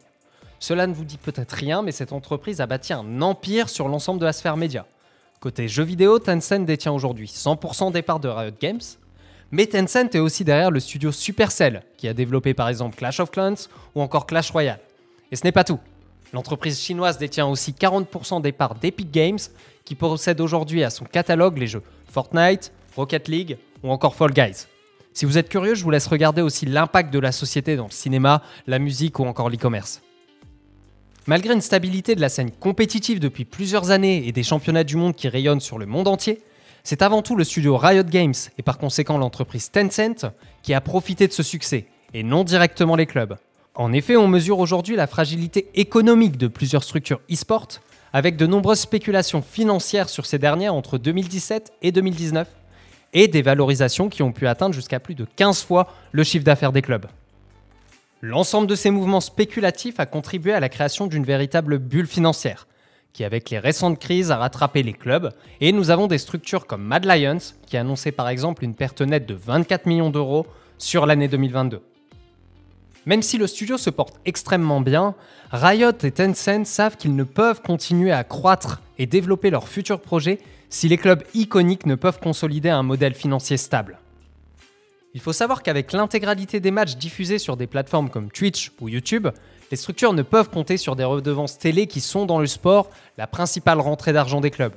Cela 0.58 0.86
ne 0.86 0.94
vous 0.94 1.04
dit 1.04 1.18
peut-être 1.18 1.52
rien, 1.52 1.82
mais 1.82 1.92
cette 1.92 2.14
entreprise 2.14 2.62
a 2.62 2.66
bâti 2.66 2.94
un 2.94 3.20
empire 3.20 3.68
sur 3.68 3.88
l'ensemble 3.88 4.20
de 4.20 4.24
la 4.24 4.32
sphère 4.32 4.56
média. 4.56 4.86
Côté 5.38 5.68
jeux 5.68 5.84
vidéo, 5.84 6.18
Tencent 6.18 6.64
détient 6.64 6.92
aujourd'hui 6.92 7.26
100% 7.26 7.92
des 7.92 8.00
parts 8.00 8.20
de 8.20 8.28
Riot 8.28 8.52
Games, 8.58 8.80
mais 9.50 9.66
Tencent 9.66 10.14
est 10.14 10.18
aussi 10.18 10.44
derrière 10.44 10.70
le 10.70 10.80
studio 10.80 11.12
Supercell, 11.12 11.82
qui 11.98 12.08
a 12.08 12.14
développé 12.14 12.54
par 12.54 12.70
exemple 12.70 12.96
Clash 12.96 13.20
of 13.20 13.30
Clans 13.30 13.68
ou 13.94 14.00
encore 14.00 14.26
Clash 14.26 14.50
Royale. 14.50 14.80
Et 15.30 15.36
ce 15.36 15.44
n'est 15.44 15.52
pas 15.52 15.64
tout. 15.64 15.78
L'entreprise 16.32 16.80
chinoise 16.80 17.18
détient 17.18 17.46
aussi 17.46 17.72
40% 17.72 18.40
des 18.40 18.52
parts 18.52 18.74
d'Epic 18.74 19.10
Games, 19.10 19.38
qui 19.86 19.94
possède 19.94 20.42
aujourd'hui 20.42 20.84
à 20.84 20.90
son 20.90 21.06
catalogue 21.06 21.56
les 21.56 21.68
jeux 21.68 21.82
Fortnite, 22.10 22.72
Rocket 22.94 23.28
League 23.28 23.56
ou 23.82 23.90
encore 23.90 24.14
Fall 24.14 24.32
Guys. 24.32 24.66
Si 25.14 25.24
vous 25.24 25.38
êtes 25.38 25.48
curieux, 25.48 25.74
je 25.74 25.82
vous 25.82 25.90
laisse 25.90 26.08
regarder 26.08 26.42
aussi 26.42 26.66
l'impact 26.66 27.10
de 27.10 27.18
la 27.18 27.32
société 27.32 27.76
dans 27.76 27.86
le 27.86 27.90
cinéma, 27.90 28.42
la 28.66 28.78
musique 28.78 29.18
ou 29.18 29.24
encore 29.24 29.48
l'e-commerce. 29.48 30.02
Malgré 31.26 31.54
une 31.54 31.60
stabilité 31.60 32.14
de 32.14 32.20
la 32.20 32.28
scène 32.28 32.50
compétitive 32.50 33.18
depuis 33.18 33.44
plusieurs 33.44 33.90
années 33.90 34.28
et 34.28 34.32
des 34.32 34.42
championnats 34.42 34.84
du 34.84 34.96
monde 34.96 35.14
qui 35.14 35.28
rayonnent 35.28 35.60
sur 35.60 35.78
le 35.78 35.86
monde 35.86 36.08
entier, 36.08 36.42
c'est 36.84 37.02
avant 37.02 37.22
tout 37.22 37.34
le 37.34 37.44
studio 37.44 37.76
Riot 37.76 38.04
Games 38.04 38.34
et 38.58 38.62
par 38.62 38.78
conséquent 38.78 39.18
l'entreprise 39.18 39.70
Tencent 39.70 40.26
qui 40.62 40.74
a 40.74 40.80
profité 40.80 41.26
de 41.26 41.32
ce 41.32 41.42
succès, 41.42 41.86
et 42.12 42.22
non 42.22 42.44
directement 42.44 42.94
les 42.94 43.06
clubs. 43.06 43.36
En 43.74 43.92
effet, 43.92 44.16
on 44.16 44.28
mesure 44.28 44.58
aujourd'hui 44.58 44.96
la 44.96 45.06
fragilité 45.06 45.68
économique 45.74 46.36
de 46.36 46.46
plusieurs 46.46 46.84
structures 46.84 47.20
e-sport, 47.30 47.68
avec 48.12 48.36
de 48.36 48.46
nombreuses 48.46 48.80
spéculations 48.80 49.42
financières 49.42 50.08
sur 50.08 50.26
ces 50.26 50.38
dernières 50.38 50.74
entre 50.74 50.98
2017 50.98 51.72
et 51.82 51.92
2019, 51.92 52.48
et 53.12 53.28
des 53.28 53.42
valorisations 53.42 54.08
qui 54.08 54.22
ont 54.22 54.32
pu 54.32 54.46
atteindre 54.46 54.74
jusqu'à 54.74 55.00
plus 55.00 55.14
de 55.14 55.26
15 55.36 55.62
fois 55.62 55.88
le 56.12 56.24
chiffre 56.24 56.44
d'affaires 56.44 56.72
des 56.72 56.82
clubs. 56.82 57.06
L'ensemble 58.20 58.66
de 58.66 58.74
ces 58.74 58.90
mouvements 58.90 59.20
spéculatifs 59.20 60.00
a 60.00 60.06
contribué 60.06 60.52
à 60.52 60.60
la 60.60 60.68
création 60.68 61.06
d'une 61.06 61.24
véritable 61.24 61.78
bulle 61.78 62.06
financière, 62.06 62.66
qui 63.12 63.24
avec 63.24 63.50
les 63.50 63.58
récentes 63.58 63.98
crises 63.98 64.30
a 64.30 64.36
rattrapé 64.36 64.82
les 64.82 64.92
clubs, 64.92 65.32
et 65.60 65.72
nous 65.72 65.90
avons 65.90 66.06
des 66.06 66.18
structures 66.18 66.66
comme 66.66 66.82
Mad 66.82 67.04
Lions, 67.04 67.54
qui 67.66 67.76
annonçait 67.76 68.12
par 68.12 68.28
exemple 68.28 68.64
une 68.64 68.74
perte 68.74 69.00
nette 69.00 69.26
de 69.26 69.34
24 69.34 69.86
millions 69.86 70.10
d'euros 70.10 70.46
sur 70.78 71.06
l'année 71.06 71.28
2022. 71.28 71.80
Même 73.06 73.22
si 73.22 73.38
le 73.38 73.46
studio 73.46 73.78
se 73.78 73.88
porte 73.88 74.20
extrêmement 74.24 74.80
bien, 74.80 75.14
Riot 75.52 75.92
et 76.02 76.10
Tencent 76.10 76.64
savent 76.64 76.96
qu'ils 76.96 77.14
ne 77.14 77.22
peuvent 77.22 77.62
continuer 77.62 78.10
à 78.10 78.24
croître 78.24 78.82
et 78.98 79.06
développer 79.06 79.50
leurs 79.50 79.68
futurs 79.68 80.00
projets 80.00 80.40
si 80.70 80.88
les 80.88 80.96
clubs 80.96 81.22
iconiques 81.32 81.86
ne 81.86 81.94
peuvent 81.94 82.18
consolider 82.18 82.68
un 82.68 82.82
modèle 82.82 83.14
financier 83.14 83.56
stable. 83.56 84.00
Il 85.14 85.20
faut 85.20 85.32
savoir 85.32 85.62
qu'avec 85.62 85.92
l'intégralité 85.92 86.58
des 86.58 86.72
matchs 86.72 86.96
diffusés 86.96 87.38
sur 87.38 87.56
des 87.56 87.68
plateformes 87.68 88.10
comme 88.10 88.30
Twitch 88.30 88.72
ou 88.80 88.88
YouTube, 88.88 89.28
les 89.70 89.76
structures 89.76 90.12
ne 90.12 90.22
peuvent 90.22 90.50
compter 90.50 90.76
sur 90.76 90.96
des 90.96 91.04
redevances 91.04 91.58
télé 91.58 91.86
qui 91.86 92.00
sont 92.00 92.26
dans 92.26 92.40
le 92.40 92.46
sport 92.46 92.90
la 93.16 93.28
principale 93.28 93.80
rentrée 93.80 94.12
d'argent 94.12 94.40
des 94.40 94.50
clubs. 94.50 94.74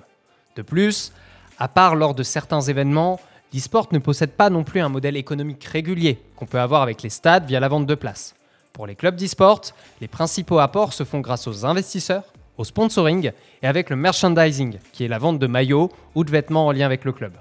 De 0.56 0.62
plus, 0.62 1.12
à 1.58 1.68
part 1.68 1.96
lors 1.96 2.13
de 2.13 2.24
certains 2.24 2.62
événements, 2.62 3.20
l'e-sport 3.54 3.88
ne 3.92 4.00
possède 4.00 4.32
pas 4.32 4.50
non 4.50 4.64
plus 4.64 4.82
un 4.82 4.90
modèle 4.90 5.18
économique 5.18 5.64
régulier 5.64 6.20
qu'on 6.36 6.46
peut 6.46 6.60
avoir 6.60 6.82
avec 6.82 7.02
les 7.02 7.10
stades 7.10 7.46
via 7.46 7.60
la 7.60 7.68
vente 7.68 7.86
de 7.86 7.96
places. 7.96 8.36
Pour 8.74 8.88
les 8.88 8.96
clubs 8.96 9.16
d'e-sport, 9.16 9.62
les 10.02 10.08
principaux 10.08 10.60
apports 10.60 10.94
se 10.94 11.04
font 11.04 11.20
grâce 11.20 11.48
aux 11.48 11.66
investisseurs, 11.66 12.24
au 12.58 12.64
sponsoring 12.64 13.32
et 13.62 13.68
avec 13.68 13.90
le 13.90 13.96
merchandising, 13.96 14.78
qui 14.94 15.06
est 15.06 15.08
la 15.08 15.18
vente 15.18 15.40
de 15.40 15.48
maillots 15.48 15.92
ou 16.16 16.24
de 16.24 16.32
vêtements 16.32 16.68
en 16.68 16.72
lien 16.72 16.86
avec 16.86 17.06
le 17.06 17.12
club. 17.12 17.34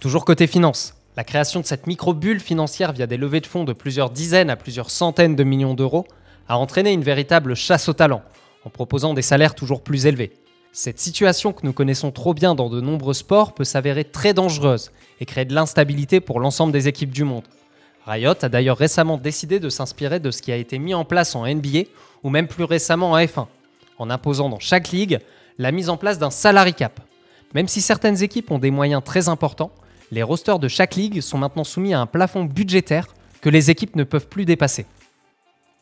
Toujours 0.00 0.24
côté 0.24 0.46
finance, 0.46 0.94
la 1.16 1.24
création 1.24 1.60
de 1.60 1.66
cette 1.66 1.86
micro-bulle 1.86 2.40
financière 2.40 2.92
via 2.92 3.06
des 3.06 3.16
levées 3.16 3.40
de 3.40 3.46
fonds 3.46 3.64
de 3.64 3.72
plusieurs 3.72 4.10
dizaines 4.10 4.50
à 4.50 4.56
plusieurs 4.56 4.90
centaines 4.90 5.36
de 5.36 5.44
millions 5.44 5.74
d'euros 5.74 6.06
a 6.48 6.58
entraîné 6.58 6.92
une 6.92 7.02
véritable 7.02 7.54
chasse 7.54 7.88
au 7.88 7.92
talent, 7.92 8.22
en 8.64 8.70
proposant 8.70 9.14
des 9.14 9.22
salaires 9.22 9.54
toujours 9.54 9.82
plus 9.82 10.06
élevés. 10.06 10.32
Cette 10.74 10.98
situation 10.98 11.52
que 11.52 11.66
nous 11.66 11.74
connaissons 11.74 12.10
trop 12.12 12.32
bien 12.32 12.54
dans 12.54 12.70
de 12.70 12.80
nombreux 12.80 13.12
sports 13.12 13.54
peut 13.54 13.62
s'avérer 13.62 14.04
très 14.04 14.32
dangereuse 14.32 14.90
et 15.20 15.26
créer 15.26 15.44
de 15.44 15.54
l'instabilité 15.54 16.18
pour 16.18 16.40
l'ensemble 16.40 16.72
des 16.72 16.88
équipes 16.88 17.10
du 17.10 17.24
monde. 17.24 17.44
Riot 18.06 18.32
a 18.40 18.48
d'ailleurs 18.48 18.78
récemment 18.78 19.18
décidé 19.18 19.60
de 19.60 19.68
s'inspirer 19.68 20.18
de 20.18 20.30
ce 20.30 20.40
qui 20.40 20.50
a 20.50 20.56
été 20.56 20.78
mis 20.78 20.94
en 20.94 21.04
place 21.04 21.34
en 21.34 21.46
NBA 21.46 21.80
ou 22.22 22.30
même 22.30 22.48
plus 22.48 22.64
récemment 22.64 23.12
en 23.12 23.18
F1, 23.18 23.48
en 23.98 24.08
imposant 24.08 24.48
dans 24.48 24.60
chaque 24.60 24.88
ligue 24.92 25.20
la 25.58 25.72
mise 25.72 25.90
en 25.90 25.98
place 25.98 26.18
d'un 26.18 26.30
salary 26.30 26.72
cap. 26.72 27.00
Même 27.52 27.68
si 27.68 27.82
certaines 27.82 28.22
équipes 28.22 28.50
ont 28.50 28.58
des 28.58 28.70
moyens 28.70 29.04
très 29.04 29.28
importants, 29.28 29.72
les 30.10 30.22
rosters 30.22 30.58
de 30.58 30.68
chaque 30.68 30.94
ligue 30.94 31.20
sont 31.20 31.36
maintenant 31.36 31.64
soumis 31.64 31.92
à 31.92 32.00
un 32.00 32.06
plafond 32.06 32.44
budgétaire 32.44 33.08
que 33.42 33.50
les 33.50 33.70
équipes 33.70 33.94
ne 33.94 34.04
peuvent 34.04 34.28
plus 34.28 34.46
dépasser. 34.46 34.86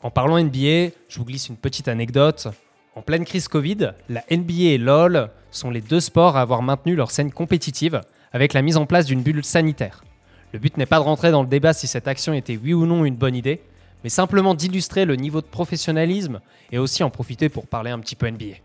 En 0.03 0.11
parlant 0.11 0.43
NBA, 0.43 0.91
je 1.09 1.19
vous 1.19 1.25
glisse 1.25 1.49
une 1.49 1.57
petite 1.57 1.87
anecdote. 1.87 2.49
En 2.97 3.03
pleine 3.03 3.25
crise 3.25 3.47
Covid, 3.47 3.93
la 4.09 4.25
NBA 4.33 4.73
et 4.73 4.79
LOL 4.79 5.31
sont 5.53 5.71
les 5.71 5.81
deux 5.81 6.01
sports 6.01 6.37
à 6.37 6.41
avoir 6.41 6.61
maintenu 6.61 6.97
leur 6.97 7.13
scène 7.13 7.31
compétitive 7.31 8.01
avec 8.33 8.53
la 8.53 8.63
mise 8.63 8.77
en 8.77 8.87
place 8.87 9.07
d'une 9.07 9.23
bulle 9.23 9.45
sanitaire. 9.45 10.03
Le 10.53 10.59
but 10.59 10.77
n'est 10.77 10.87
pas 10.87 10.99
de 10.99 11.05
rentrer 11.05 11.31
dans 11.31 11.43
le 11.43 11.49
débat 11.49 11.73
si 11.73 11.87
cette 11.87 12.09
action 12.09 12.33
était 12.33 12.59
oui 12.61 12.75
ou 12.75 12.87
non 12.87 13.05
une 13.05 13.15
bonne 13.15 13.37
idée, 13.37 13.61
mais 14.03 14.11
simplement 14.11 14.55
d'illustrer 14.55 15.05
le 15.05 15.15
niveau 15.15 15.41
de 15.41 15.47
professionnalisme 15.47 16.41
et 16.73 16.79
aussi 16.79 17.05
en 17.05 17.11
profiter 17.11 17.49
pour 17.49 17.69
parler 17.69 17.93
un 17.93 18.01
petit 18.01 18.17
peu 18.17 18.29
NBA. 18.29 18.57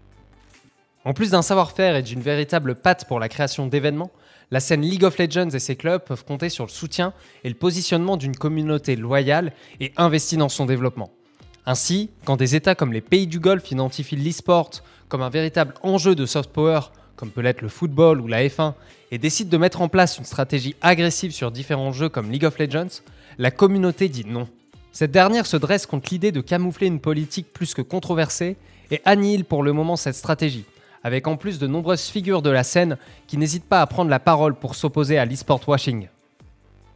En 1.04 1.14
plus 1.14 1.30
d'un 1.30 1.44
savoir-faire 1.44 1.96
et 1.96 2.02
d'une 2.02 2.22
véritable 2.22 2.74
patte 2.74 3.08
pour 3.08 3.20
la 3.20 3.30
création 3.30 3.68
d'événements, 3.68 4.12
la 4.50 4.60
scène 4.60 4.82
League 4.82 5.04
of 5.04 5.20
Legends 5.20 5.50
et 5.50 5.60
ses 5.60 5.76
clubs 5.76 6.04
peuvent 6.04 6.26
compter 6.26 6.50
sur 6.50 6.66
le 6.66 6.72
soutien 6.72 7.14
et 7.44 7.50
le 7.50 7.56
positionnement 7.56 8.18
d'une 8.18 8.36
communauté 8.36 8.96
loyale 8.96 9.54
et 9.80 9.92
investie 9.98 10.38
dans 10.38 10.50
son 10.50 10.66
développement. 10.66 11.12
Ainsi, 11.66 12.12
quand 12.26 12.38
des 12.38 12.56
États 12.56 12.76
comme 12.76 12.94
les 12.94 13.02
pays 13.02 13.26
du 13.26 13.40
Golfe 13.40 13.72
identifient 13.72 14.16
l'e-sport 14.16 14.70
comme 15.10 15.22
un 15.22 15.30
véritable 15.30 15.74
enjeu 15.82 16.14
de 16.14 16.26
soft 16.26 16.52
power, 16.52 16.80
comme 17.16 17.32
peut 17.32 17.42
l'être 17.42 17.62
le 17.62 17.70
football 17.70 18.22
ou 18.22 18.28
la 18.28 18.44
F1, 18.44 18.74
et 19.12 19.18
décident 19.18 19.50
de 19.50 19.58
mettre 19.58 19.82
en 19.82 19.88
place 19.88 20.18
une 20.18 20.26
stratégie 20.26 20.76
agressive 20.82 21.32
sur 21.32 21.52
différents 21.52 21.92
jeux 21.92 22.10
comme 22.10 22.32
League 22.32 22.46
of 22.46 22.60
Legends, 22.60 23.02
la 23.38 23.52
communauté 23.52 24.10
dit 24.10 24.26
non. 24.26 24.48
Cette 24.92 25.12
dernière 25.12 25.46
se 25.46 25.58
dresse 25.58 25.86
contre 25.86 26.10
l'idée 26.12 26.32
de 26.32 26.42
camoufler 26.42 26.88
une 26.88 27.00
politique 27.00 27.52
plus 27.52 27.74
que 27.74 27.82
controversée 27.82 28.58
et 28.92 29.02
annihile 29.06 29.46
pour 29.46 29.64
le 29.64 29.74
moment 29.74 29.96
cette 29.96 30.16
stratégie, 30.16 30.66
avec 31.04 31.28
en 31.28 31.36
plus 31.36 31.58
de 31.58 31.68
nombreuses 31.68 32.08
figures 32.08 32.42
de 32.42 32.50
la 32.50 32.64
scène 32.64 32.98
qui 33.28 33.38
n'hésitent 33.38 33.68
pas 33.68 33.82
à 33.82 33.88
prendre 33.88 34.12
la 34.12 34.20
parole 34.20 34.56
pour 34.56 34.76
s'opposer 34.76 35.18
à 35.18 35.26
l'e-sport 35.26 35.62
washing. 35.68 36.08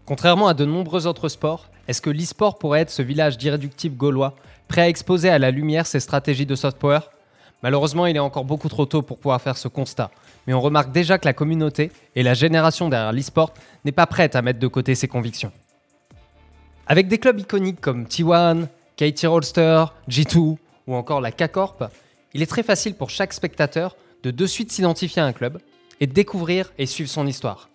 Contrairement 0.06 0.48
à 0.48 0.54
de 0.54 0.66
nombreux 0.66 1.08
autres 1.08 1.30
sports, 1.30 1.70
est-ce 1.88 2.02
que 2.02 2.10
l'e-sport 2.10 2.58
pourrait 2.58 2.82
être 2.82 2.90
ce 2.90 3.02
village 3.02 3.38
d'irréductibles 3.38 3.98
gaulois 3.98 4.36
prêt 4.70 4.82
à 4.82 4.88
exposer 4.88 5.30
à 5.30 5.40
la 5.40 5.52
lumière 5.52 5.86
ses 5.86 6.00
stratégies 6.00 6.46
de 6.46 6.56
soft 6.56 6.78
power? 6.78 7.00
Malheureusement, 7.62 8.06
il 8.06 8.16
est 8.16 8.20
encore 8.20 8.46
beaucoup 8.46 8.70
trop 8.70 8.86
tôt 8.86 9.02
pour 9.02 9.18
pouvoir 9.18 9.42
faire 9.42 9.58
ce 9.58 9.68
constat, 9.68 10.12
mais 10.48 10.54
on 10.54 10.62
remarque 10.62 10.94
déjà 10.94 11.18
que 11.18 11.26
la 11.26 11.34
communauté 11.34 11.92
et 12.16 12.24
la 12.24 12.34
génération 12.34 12.88
derrière 12.88 13.12
l'e-sport 13.12 13.54
n'est 13.84 13.92
pas 13.92 14.06
prête 14.06 14.38
à 14.38 14.42
mettre 14.42 14.60
de 14.60 14.68
côté 14.68 14.96
ses 14.96 15.10
convictions. 15.10 15.52
Avec 16.88 17.10
des 17.10 17.18
clubs 17.18 17.40
iconiques 17.40 17.82
comme 17.82 18.06
T1, 18.06 18.68
KT 18.96 19.26
Roadster, 19.26 19.86
G2 20.10 20.58
ou 20.88 20.96
encore 20.96 21.20
la 21.20 21.32
K-Corp, 21.32 21.92
il 22.34 22.42
est 22.42 22.50
très 22.50 22.64
facile 22.64 22.94
pour 22.94 23.10
chaque 23.10 23.34
spectateur 23.34 23.98
de 24.24 24.32
de 24.32 24.46
suite 24.46 24.72
s'identifier 24.72 25.22
à 25.22 25.26
un 25.26 25.34
club 25.34 25.60
et 26.00 26.08
de 26.08 26.14
découvrir 26.14 26.72
et 26.78 26.86
suivre 26.86 27.10
son 27.10 27.28
histoire. 27.28 27.70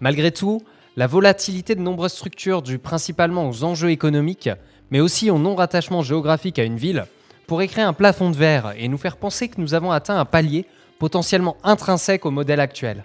Malgré 0.00 0.30
tout, 0.30 0.62
la 0.96 1.06
volatilité 1.06 1.74
de 1.74 1.80
nombreuses 1.80 2.12
structures 2.12 2.62
due 2.62 2.78
principalement 2.78 3.48
aux 3.48 3.64
enjeux 3.64 3.90
économiques 3.90 4.50
mais 4.94 5.00
aussi 5.00 5.28
au 5.28 5.38
non-rattachement 5.38 6.02
géographique 6.02 6.60
à 6.60 6.62
une 6.62 6.76
ville, 6.76 7.06
pourrait 7.48 7.66
créer 7.66 7.82
un 7.82 7.92
plafond 7.92 8.30
de 8.30 8.36
verre 8.36 8.74
et 8.78 8.86
nous 8.86 8.96
faire 8.96 9.16
penser 9.16 9.48
que 9.48 9.60
nous 9.60 9.74
avons 9.74 9.90
atteint 9.90 10.16
un 10.16 10.24
palier 10.24 10.66
potentiellement 11.00 11.56
intrinsèque 11.64 12.24
au 12.24 12.30
modèle 12.30 12.60
actuel. 12.60 13.04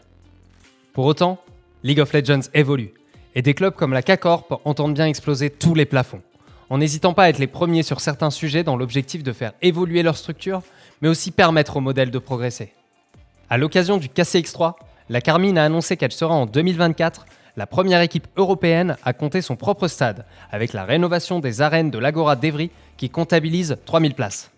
Pour 0.93 1.06
autant, 1.06 1.39
League 1.84 1.99
of 1.99 2.13
Legends 2.13 2.47
évolue, 2.54 2.93
et 3.34 3.41
des 3.41 3.56
clubs 3.56 3.73
comme 3.73 3.91
la 3.91 4.04
K-Corp 4.04 4.62
entendent 4.65 4.93
bien 4.93 5.08
exploser 5.08 5.49
tous 5.49 5.73
les 5.73 5.88
plafonds, 5.88 6.21
en 6.69 6.78
n'hésitant 6.78 7.15
pas 7.15 7.23
à 7.23 7.30
être 7.30 7.39
les 7.39 7.47
premiers 7.47 7.82
sur 7.82 8.02
certains 8.02 8.30
sujets 8.30 8.63
dans 8.63 8.78
l'objectif 8.78 9.23
de 9.23 9.34
faire 9.34 9.54
évoluer 9.63 10.04
leur 10.04 10.15
structure, 10.15 10.62
mais 11.02 11.10
aussi 11.10 11.32
permettre 11.32 11.78
au 11.78 11.82
modèle 11.82 12.12
de 12.12 12.19
progresser. 12.19 12.71
À 13.49 13.58
l'occasion 13.58 13.97
du 13.97 14.10
KCX3, 14.10 14.75
la 15.10 15.21
Carmine 15.21 15.58
a 15.58 15.65
annoncé 15.65 15.97
qu'elle 15.97 16.12
sera 16.12 16.36
en 16.36 16.45
2024 16.45 17.25
la 17.57 17.67
première 17.67 18.01
équipe 18.01 18.27
européenne 18.38 18.97
a 19.03 19.13
compté 19.13 19.41
son 19.41 19.55
propre 19.55 19.88
stade, 19.88 20.25
avec 20.51 20.73
la 20.73 20.85
rénovation 20.85 21.39
des 21.39 21.62
arènes 21.62 21.91
de 21.91 21.99
l'Agora 21.99 22.35
d'Evry 22.35 22.71
qui 22.97 23.09
comptabilise 23.09 23.77
3000 23.85 24.13
places. 24.13 24.51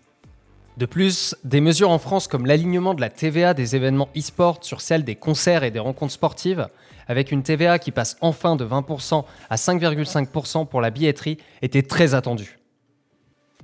De 0.78 0.86
plus, 0.86 1.36
des 1.44 1.60
mesures 1.60 1.90
en 1.90 1.98
France 1.98 2.28
comme 2.28 2.46
l'alignement 2.46 2.94
de 2.94 3.00
la 3.00 3.10
TVA 3.10 3.52
des 3.52 3.76
événements 3.76 4.08
e-sport 4.16 4.58
sur 4.62 4.80
celle 4.80 5.04
des 5.04 5.16
concerts 5.16 5.64
et 5.64 5.70
des 5.70 5.78
rencontres 5.78 6.14
sportives, 6.14 6.68
avec 7.08 7.30
une 7.30 7.42
TVA 7.42 7.78
qui 7.78 7.90
passe 7.90 8.16
enfin 8.20 8.56
de 8.56 8.64
20% 8.64 9.24
à 9.50 9.56
5,5% 9.56 10.66
pour 10.66 10.80
la 10.80 10.90
billetterie, 10.90 11.38
étaient 11.60 11.82
très 11.82 12.14
attendues. 12.14 12.58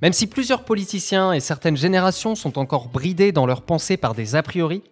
Même 0.01 0.13
si 0.13 0.27
plusieurs 0.27 0.63
politiciens 0.63 1.33
et 1.33 1.39
certaines 1.39 1.77
générations 1.77 2.35
sont 2.35 2.57
encore 2.57 2.87
bridés 2.87 3.31
dans 3.31 3.45
leurs 3.45 3.63
pensées 3.63 3.97
par 3.97 4.13
des 4.13 4.35
a 4.35 4.43
priori, 4.43 4.83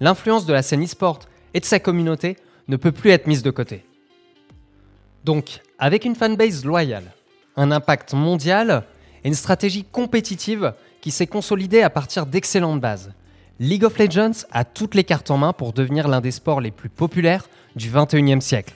l'influence 0.00 0.46
de 0.46 0.52
la 0.52 0.62
scène 0.62 0.84
e-sport 0.84 1.20
et 1.54 1.60
de 1.60 1.64
sa 1.64 1.78
communauté 1.78 2.36
ne 2.72 2.76
peut 2.76 2.90
plus 2.90 3.10
être 3.10 3.26
mise 3.26 3.42
de 3.42 3.50
côté. 3.50 3.84
Donc, 5.24 5.60
avec 5.78 6.04
une 6.04 6.16
fanbase 6.16 6.64
loyale, 6.64 7.12
un 7.56 7.70
impact 7.70 8.14
mondial 8.14 8.84
et 9.22 9.28
une 9.28 9.34
stratégie 9.34 9.84
compétitive 9.84 10.72
qui 11.00 11.10
s'est 11.10 11.26
consolidée 11.26 11.82
à 11.82 11.90
partir 11.90 12.26
d'excellentes 12.26 12.80
bases, 12.80 13.12
League 13.60 13.84
of 13.84 13.98
Legends 13.98 14.46
a 14.50 14.64
toutes 14.64 14.94
les 14.94 15.04
cartes 15.04 15.30
en 15.30 15.36
main 15.36 15.52
pour 15.52 15.72
devenir 15.72 16.08
l'un 16.08 16.20
des 16.20 16.30
sports 16.30 16.60
les 16.60 16.70
plus 16.70 16.88
populaires 16.88 17.48
du 17.76 17.90
21e 17.90 18.40
siècle. 18.40 18.74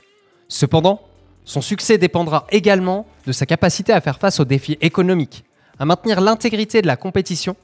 Cependant, 0.48 1.00
son 1.44 1.62
succès 1.62 1.96
dépendra 1.98 2.46
également 2.50 3.06
de 3.26 3.32
sa 3.32 3.46
capacité 3.46 3.92
à 3.92 4.00
faire 4.00 4.18
face 4.18 4.38
aux 4.38 4.44
défis 4.44 4.76
économiques, 4.80 5.44
à 5.78 5.86
maintenir 5.86 6.20
l'intégrité 6.20 6.82
de 6.82 6.86
la 6.86 6.96
compétition 6.96 7.56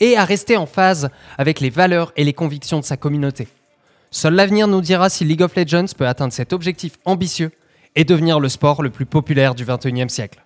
et 0.00 0.16
à 0.16 0.24
rester 0.24 0.56
en 0.56 0.66
phase 0.66 1.10
avec 1.36 1.60
les 1.60 1.70
valeurs 1.70 2.12
et 2.16 2.24
les 2.24 2.32
convictions 2.32 2.80
de 2.80 2.84
sa 2.84 2.96
communauté. 2.96 3.48
Seul 4.14 4.34
l'avenir 4.34 4.68
nous 4.68 4.80
dira 4.80 5.10
si 5.10 5.24
League 5.24 5.42
of 5.42 5.56
Legends 5.56 5.92
peut 5.98 6.06
atteindre 6.06 6.32
cet 6.32 6.52
objectif 6.52 6.98
ambitieux 7.04 7.50
et 7.96 8.04
devenir 8.04 8.38
le 8.38 8.48
sport 8.48 8.80
le 8.80 8.90
plus 8.90 9.06
populaire 9.06 9.56
du 9.56 9.64
21e 9.64 10.08
siècle. 10.08 10.44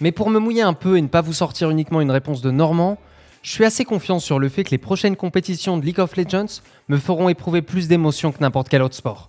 Mais 0.00 0.10
pour 0.10 0.30
me 0.30 0.40
mouiller 0.40 0.62
un 0.62 0.72
peu 0.72 0.98
et 0.98 1.00
ne 1.00 1.06
pas 1.06 1.20
vous 1.20 1.32
sortir 1.32 1.70
uniquement 1.70 2.00
une 2.00 2.10
réponse 2.10 2.42
de 2.42 2.50
Normand, 2.50 2.98
je 3.42 3.52
suis 3.52 3.64
assez 3.64 3.84
confiant 3.84 4.18
sur 4.18 4.40
le 4.40 4.48
fait 4.48 4.64
que 4.64 4.72
les 4.72 4.78
prochaines 4.78 5.14
compétitions 5.14 5.78
de 5.78 5.84
League 5.84 6.00
of 6.00 6.16
Legends 6.16 6.60
me 6.88 6.98
feront 6.98 7.28
éprouver 7.28 7.62
plus 7.62 7.86
d'émotions 7.86 8.32
que 8.32 8.40
n'importe 8.40 8.68
quel 8.68 8.82
autre 8.82 8.96
sport. 8.96 9.28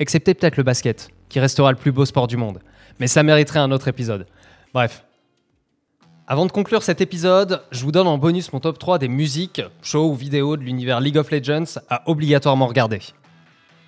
Excepté 0.00 0.34
peut-être 0.34 0.56
le 0.56 0.64
basket, 0.64 1.08
qui 1.28 1.38
restera 1.38 1.70
le 1.70 1.78
plus 1.78 1.92
beau 1.92 2.04
sport 2.04 2.26
du 2.26 2.36
monde. 2.36 2.58
Mais 2.98 3.06
ça 3.06 3.22
mériterait 3.22 3.60
un 3.60 3.70
autre 3.70 3.86
épisode. 3.86 4.26
Bref, 4.74 5.04
avant 6.32 6.46
de 6.46 6.50
conclure 6.50 6.82
cet 6.82 7.02
épisode, 7.02 7.60
je 7.72 7.84
vous 7.84 7.92
donne 7.92 8.06
en 8.06 8.16
bonus 8.16 8.54
mon 8.54 8.58
top 8.58 8.78
3 8.78 8.98
des 8.98 9.08
musiques, 9.08 9.60
shows 9.82 10.12
ou 10.12 10.14
vidéos 10.14 10.56
de 10.56 10.62
l'univers 10.62 10.98
League 10.98 11.18
of 11.18 11.30
Legends 11.30 11.78
à 11.90 12.08
obligatoirement 12.08 12.68
regarder. 12.68 13.00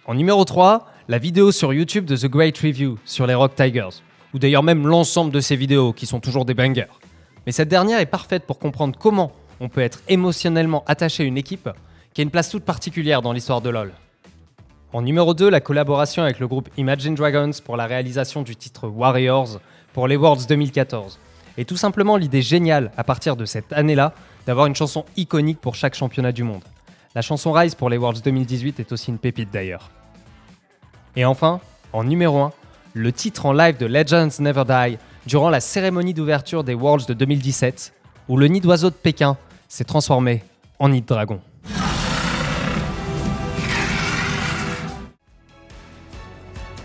En 0.04 0.12
numéro 0.12 0.44
3, 0.44 0.86
la 1.08 1.16
vidéo 1.16 1.52
sur 1.52 1.72
YouTube 1.72 2.04
de 2.04 2.18
The 2.18 2.26
Great 2.26 2.58
Review 2.58 2.98
sur 3.06 3.26
les 3.26 3.32
Rock 3.32 3.54
Tigers, 3.54 4.02
ou 4.34 4.38
d'ailleurs 4.38 4.62
même 4.62 4.86
l'ensemble 4.86 5.32
de 5.32 5.40
ces 5.40 5.56
vidéos 5.56 5.94
qui 5.94 6.04
sont 6.04 6.20
toujours 6.20 6.44
des 6.44 6.52
bangers. 6.52 6.92
Mais 7.46 7.52
cette 7.52 7.70
dernière 7.70 7.98
est 7.98 8.04
parfaite 8.04 8.44
pour 8.44 8.58
comprendre 8.58 8.98
comment 8.98 9.32
on 9.58 9.70
peut 9.70 9.80
être 9.80 10.02
émotionnellement 10.08 10.84
attaché 10.86 11.22
à 11.22 11.26
une 11.26 11.38
équipe 11.38 11.70
qui 12.12 12.20
a 12.20 12.24
une 12.24 12.30
place 12.30 12.50
toute 12.50 12.64
particulière 12.64 13.22
dans 13.22 13.32
l'histoire 13.32 13.62
de 13.62 13.70
LoL. 13.70 13.90
En 14.92 15.00
numéro 15.00 15.32
2, 15.32 15.48
la 15.48 15.62
collaboration 15.62 16.22
avec 16.22 16.40
le 16.40 16.46
groupe 16.46 16.68
Imagine 16.76 17.14
Dragons 17.14 17.52
pour 17.64 17.78
la 17.78 17.86
réalisation 17.86 18.42
du 18.42 18.54
titre 18.54 18.86
Warriors 18.86 19.60
pour 19.94 20.08
les 20.08 20.16
Worlds 20.16 20.46
2014 20.46 21.18
et 21.56 21.64
tout 21.64 21.76
simplement 21.76 22.16
l'idée 22.16 22.42
géniale, 22.42 22.90
à 22.96 23.04
partir 23.04 23.36
de 23.36 23.44
cette 23.44 23.72
année-là, 23.72 24.12
d'avoir 24.46 24.66
une 24.66 24.74
chanson 24.74 25.04
iconique 25.16 25.60
pour 25.60 25.74
chaque 25.74 25.94
championnat 25.94 26.32
du 26.32 26.42
monde. 26.42 26.64
La 27.14 27.22
chanson 27.22 27.52
Rise 27.52 27.74
pour 27.74 27.90
les 27.90 27.96
Worlds 27.96 28.22
2018 28.22 28.80
est 28.80 28.92
aussi 28.92 29.10
une 29.10 29.18
pépite 29.18 29.50
d'ailleurs. 29.52 29.90
Et 31.16 31.24
enfin, 31.24 31.60
en 31.92 32.04
numéro 32.04 32.40
1, 32.40 32.52
le 32.94 33.12
titre 33.12 33.46
en 33.46 33.52
live 33.52 33.76
de 33.76 33.86
Legends 33.86 34.40
Never 34.40 34.64
Die 34.64 34.98
durant 35.26 35.50
la 35.50 35.60
cérémonie 35.60 36.14
d'ouverture 36.14 36.64
des 36.64 36.74
Worlds 36.74 37.06
de 37.06 37.14
2017, 37.14 37.92
où 38.28 38.36
le 38.36 38.48
nid 38.48 38.60
d'oiseau 38.60 38.90
de 38.90 38.94
Pékin 38.94 39.36
s'est 39.68 39.84
transformé 39.84 40.42
en 40.78 40.88
nid 40.88 41.02
de 41.02 41.06
dragon. 41.06 41.40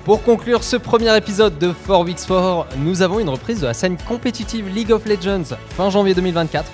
Pour 0.09 0.23
conclure 0.23 0.63
ce 0.63 0.75
premier 0.75 1.15
épisode 1.15 1.59
de 1.59 1.71
4 1.71 2.03
Weeks 2.03 2.25
4, 2.27 2.77
nous 2.79 3.03
avons 3.03 3.19
une 3.19 3.29
reprise 3.29 3.61
de 3.61 3.67
la 3.67 3.75
scène 3.75 3.95
compétitive 3.95 4.67
League 4.67 4.91
of 4.91 5.05
Legends 5.05 5.55
fin 5.69 5.91
janvier 5.91 6.15
2024. 6.15 6.65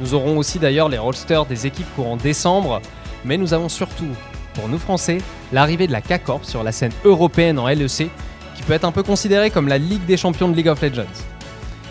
Nous 0.00 0.14
aurons 0.14 0.38
aussi 0.38 0.58
d'ailleurs 0.58 0.88
les 0.88 0.96
rollsters 0.96 1.44
des 1.44 1.66
équipes 1.66 1.94
courant 1.94 2.16
décembre, 2.16 2.80
mais 3.26 3.36
nous 3.36 3.52
avons 3.52 3.68
surtout, 3.68 4.08
pour 4.54 4.70
nous 4.70 4.78
français, 4.78 5.18
l'arrivée 5.52 5.86
de 5.86 5.92
la 5.92 6.00
K-Corp 6.00 6.46
sur 6.46 6.62
la 6.62 6.72
scène 6.72 6.92
européenne 7.04 7.58
en 7.58 7.68
LEC, 7.68 8.08
qui 8.56 8.62
peut 8.66 8.72
être 8.72 8.86
un 8.86 8.92
peu 8.92 9.02
considérée 9.02 9.50
comme 9.50 9.68
la 9.68 9.76
Ligue 9.76 10.06
des 10.06 10.16
champions 10.16 10.48
de 10.48 10.56
League 10.56 10.68
of 10.68 10.80
Legends. 10.80 11.02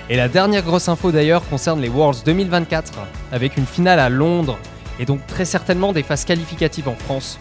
Et 0.10 0.16
la 0.16 0.30
dernière 0.30 0.64
grosse 0.64 0.90
info 0.90 1.12
d'ailleurs 1.12 1.48
concerne 1.48 1.80
les 1.80 1.90
Worlds 1.90 2.24
2024, 2.26 2.94
avec 3.32 3.56
une 3.56 3.68
finale 3.68 4.00
à 4.00 4.10
Londres, 4.10 4.58
et 5.00 5.06
donc 5.06 5.28
très 5.28 5.46
certainement 5.46 5.94
des 5.94 6.02
phases 6.02 6.26
qualificatives 6.26 6.90
en 6.90 6.96
France, 6.96 7.38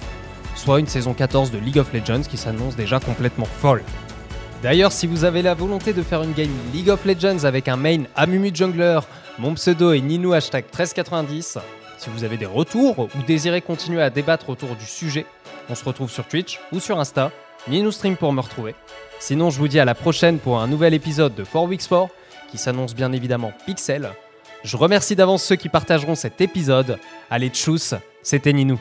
soit 0.60 0.78
une 0.78 0.86
saison 0.86 1.14
14 1.14 1.50
de 1.50 1.56
League 1.56 1.78
of 1.78 1.90
Legends 1.94 2.20
qui 2.28 2.36
s'annonce 2.36 2.76
déjà 2.76 3.00
complètement 3.00 3.46
folle. 3.46 3.82
D'ailleurs, 4.62 4.92
si 4.92 5.06
vous 5.06 5.24
avez 5.24 5.40
la 5.40 5.54
volonté 5.54 5.94
de 5.94 6.02
faire 6.02 6.22
une 6.22 6.34
game 6.34 6.50
League 6.74 6.90
of 6.90 7.06
Legends 7.06 7.44
avec 7.44 7.66
un 7.66 7.76
main 7.76 8.02
Amumu 8.14 8.50
Jungler, 8.52 9.00
mon 9.38 9.54
pseudo 9.54 9.92
est 9.92 10.02
Ninu 10.02 10.34
hashtag 10.34 10.64
1390, 10.64 11.56
si 11.96 12.10
vous 12.10 12.24
avez 12.24 12.36
des 12.36 12.44
retours 12.44 12.98
ou 12.98 13.22
désirez 13.26 13.62
continuer 13.62 14.02
à 14.02 14.10
débattre 14.10 14.50
autour 14.50 14.76
du 14.76 14.84
sujet, 14.84 15.24
on 15.70 15.74
se 15.74 15.82
retrouve 15.82 16.10
sur 16.10 16.28
Twitch 16.28 16.60
ou 16.72 16.78
sur 16.78 17.00
Insta, 17.00 17.30
ni 17.66 17.90
stream 17.90 18.18
pour 18.18 18.34
me 18.34 18.42
retrouver. 18.42 18.74
Sinon, 19.18 19.48
je 19.48 19.58
vous 19.58 19.68
dis 19.68 19.80
à 19.80 19.86
la 19.86 19.94
prochaine 19.94 20.38
pour 20.38 20.60
un 20.60 20.68
nouvel 20.68 20.92
épisode 20.92 21.34
de 21.34 21.42
4 21.42 21.68
Weeks 21.68 21.88
4 21.88 22.08
qui 22.50 22.58
s'annonce 22.58 22.94
bien 22.94 23.12
évidemment 23.12 23.52
Pixel. 23.64 24.10
Je 24.62 24.76
remercie 24.76 25.16
d'avance 25.16 25.42
ceux 25.42 25.56
qui 25.56 25.70
partageront 25.70 26.14
cet 26.14 26.42
épisode. 26.42 26.98
Allez, 27.30 27.48
tchuss, 27.48 27.94
c'était 28.22 28.52
Ninou. 28.52 28.78